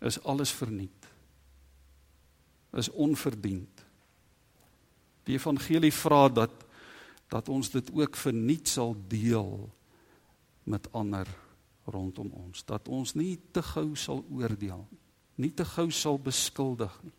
Is 0.05 0.21
alles 0.23 0.53
verniet 0.55 0.99
is 2.77 2.89
onverdiend. 2.89 3.85
Die 5.23 5.37
evangelie 5.37 5.93
vra 5.93 6.27
dat 6.29 6.65
dat 7.29 7.49
ons 7.49 7.69
dit 7.69 7.91
ook 7.93 8.15
verniet 8.17 8.67
sal 8.67 8.95
deel 9.07 9.69
met 10.65 10.87
ander 10.97 11.27
rondom 11.85 12.31
ons, 12.33 12.63
dat 12.65 12.87
ons 12.89 13.13
nie 13.13 13.35
te 13.53 13.61
gou 13.61 13.93
sal 13.93 14.23
oordeel 14.33 14.81
nie, 14.89 15.01
nie 15.45 15.51
te 15.53 15.65
gou 15.65 15.91
sal 15.93 16.17
beskuldig 16.17 16.95
nie. 17.05 17.13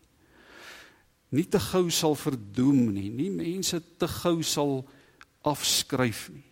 Nie 1.30 1.46
te 1.46 1.60
gou 1.62 1.86
sal 1.94 2.16
verdoem 2.18 2.90
nie, 2.94 3.08
nie 3.14 3.30
mense 3.30 3.78
te 3.98 4.08
gou 4.10 4.40
sal 4.42 4.80
afskryf 5.46 6.28
nie. 6.34 6.46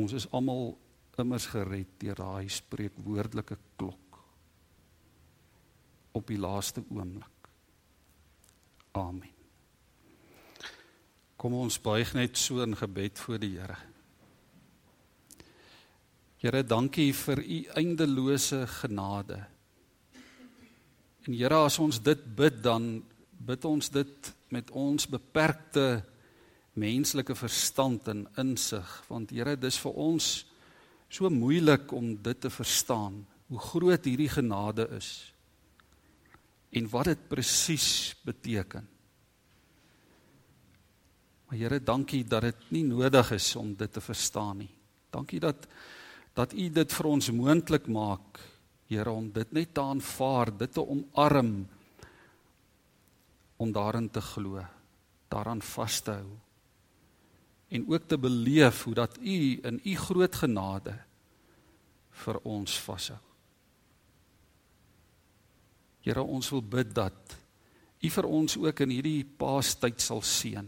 Ons 0.00 0.14
is 0.16 0.28
almal 0.36 0.74
immers 1.20 1.48
gered 1.52 1.90
deur 2.00 2.16
daai 2.16 2.48
spreekwoordelike 2.52 3.58
klok 3.80 4.20
op 6.16 6.26
die 6.28 6.40
laaste 6.40 6.82
oomblik. 6.88 7.50
Amen. 8.98 9.36
Kom 11.40 11.54
ons 11.56 11.78
buig 11.80 12.12
net 12.16 12.36
so 12.36 12.60
in 12.64 12.76
gebed 12.76 13.20
voor 13.20 13.38
die 13.40 13.54
Here. 13.56 13.78
Here, 16.40 16.62
dankie 16.64 17.12
vir 17.12 17.40
u 17.40 17.58
eindelose 17.76 18.66
genade. 18.80 19.38
En 21.26 21.34
Here, 21.36 21.54
as 21.54 21.78
ons 21.78 22.00
dit 22.02 22.22
bid, 22.36 22.62
dan 22.64 23.02
bid 23.40 23.64
ons 23.64 23.90
dit 23.92 24.30
met 24.50 24.70
ons 24.70 25.06
beperkte 25.08 26.02
menslike 26.80 27.34
verstand 27.36 28.08
en 28.08 28.24
insig, 28.40 28.88
want 29.08 29.32
Here, 29.34 29.56
dis 29.60 29.78
vir 29.82 29.98
ons 30.00 30.30
so 31.10 31.30
moeilik 31.30 31.92
om 31.92 32.14
dit 32.22 32.40
te 32.40 32.50
verstaan 32.50 33.24
hoe 33.50 33.58
groot 33.58 34.04
hierdie 34.06 34.30
genade 34.30 34.86
is 34.94 35.10
en 36.70 36.86
wat 36.92 37.08
dit 37.10 37.22
presies 37.26 38.14
beteken. 38.22 38.84
Maar 41.48 41.58
Here, 41.58 41.80
dankie 41.82 42.22
dat 42.24 42.46
dit 42.46 42.68
nie 42.70 42.84
nodig 42.86 43.32
is 43.34 43.56
om 43.58 43.74
dit 43.74 43.92
te 43.92 44.00
verstaan 44.00 44.62
nie. 44.62 44.70
Dankie 45.10 45.40
dat 45.42 45.66
dat 46.38 46.54
U 46.54 46.68
dit 46.70 46.92
vir 46.94 47.06
ons 47.10 47.26
moontlik 47.34 47.88
maak, 47.90 48.38
Here, 48.90 49.10
om 49.12 49.28
dit 49.30 49.52
net 49.54 49.74
te 49.74 49.82
aanvaar, 49.82 50.50
dit 50.58 50.72
te 50.74 50.82
omarm 50.82 51.54
om 53.60 53.72
daarin 53.72 54.08
te 54.10 54.22
glo, 54.24 54.62
daaraan 55.30 55.62
vas 55.62 56.00
te 56.02 56.16
hou 56.18 56.38
en 57.70 57.84
ook 57.86 58.08
te 58.10 58.18
beleef 58.18 58.82
hoe 58.84 58.94
dat 58.94 59.18
U 59.22 59.60
in 59.62 59.80
U 59.84 59.94
groot 59.96 60.34
genade 60.34 60.96
vir 62.24 62.38
ons 62.42 62.78
vashou. 62.82 63.18
Here 66.02 66.22
ons 66.22 66.50
wil 66.50 66.64
bid 66.66 66.90
dat 66.96 67.36
U 68.00 68.10
vir 68.10 68.26
ons 68.26 68.56
ook 68.56 68.82
in 68.82 68.94
hierdie 68.96 69.22
Paastyd 69.24 70.00
sal 70.02 70.22
seën. 70.24 70.66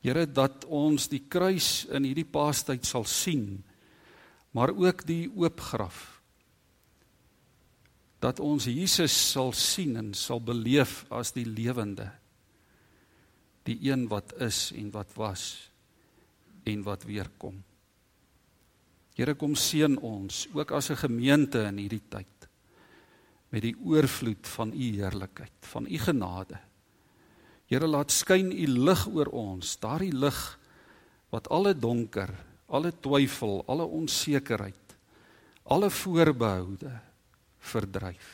Here 0.00 0.26
dat 0.30 0.64
ons 0.64 1.08
die 1.10 1.24
kruis 1.28 1.84
in 1.90 2.06
hierdie 2.06 2.28
Paastyd 2.30 2.86
sal 2.86 3.04
sien, 3.04 3.58
maar 4.56 4.72
ook 4.72 5.04
die 5.04 5.28
oop 5.36 5.60
graf. 5.60 6.16
Dat 8.24 8.40
ons 8.40 8.64
Jesus 8.64 9.12
sal 9.12 9.52
sien 9.52 9.98
en 10.00 10.14
sal 10.16 10.40
beleef 10.40 11.04
as 11.12 11.34
die 11.36 11.44
lewende. 11.44 12.08
Die 13.68 13.76
een 13.90 14.06
wat 14.08 14.32
is 14.40 14.70
en 14.72 14.88
wat 14.94 15.12
was 15.18 15.44
en 16.64 16.82
wat 16.86 17.04
weer 17.04 17.28
kom. 17.36 17.60
Here 19.16 19.36
kom 19.36 19.54
seën 19.56 19.98
ons 20.00 20.46
ook 20.52 20.72
as 20.72 20.90
'n 20.90 20.96
gemeente 20.96 21.60
in 21.68 21.78
hierdie 21.78 22.08
tyd 22.08 22.48
met 23.48 23.62
die 23.62 23.76
oorvloed 23.84 24.46
van 24.48 24.72
u 24.72 24.86
heerlikheid, 24.98 25.52
van 25.60 25.86
u 25.86 25.98
genade. 25.98 26.58
Here 27.66 27.86
laat 27.86 28.10
skyn 28.10 28.52
u 28.52 28.66
lig 28.66 29.06
oor 29.08 29.26
ons, 29.26 29.78
daardie 29.78 30.12
lig 30.12 30.58
wat 31.30 31.48
alle 31.48 31.74
donker, 31.74 32.45
alle 32.66 32.92
twyfel, 33.00 33.62
alle 33.66 33.84
onsekerheid, 33.84 34.96
alle 35.62 35.90
voorbehoude 35.90 36.92
verdryf. 37.58 38.32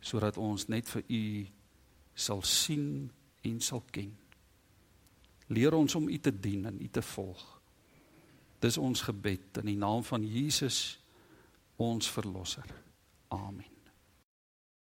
Sodat 0.00 0.36
ons 0.38 0.68
net 0.68 0.88
vir 0.88 1.04
u 1.08 1.24
sal 2.14 2.42
sien 2.46 3.10
en 3.44 3.60
sal 3.60 3.82
ken. 3.90 4.12
Leer 5.52 5.74
ons 5.74 5.94
om 5.94 6.08
u 6.08 6.18
te 6.18 6.32
dien 6.32 6.66
en 6.66 6.80
u 6.80 6.88
te 6.88 7.02
volg. 7.02 7.44
Dis 8.60 8.78
ons 8.80 9.04
gebed 9.08 9.60
in 9.62 9.72
die 9.74 9.78
naam 9.78 10.04
van 10.04 10.24
Jesus 10.24 10.98
ons 11.76 12.10
verlosser. 12.10 12.68
Amen. 13.28 13.75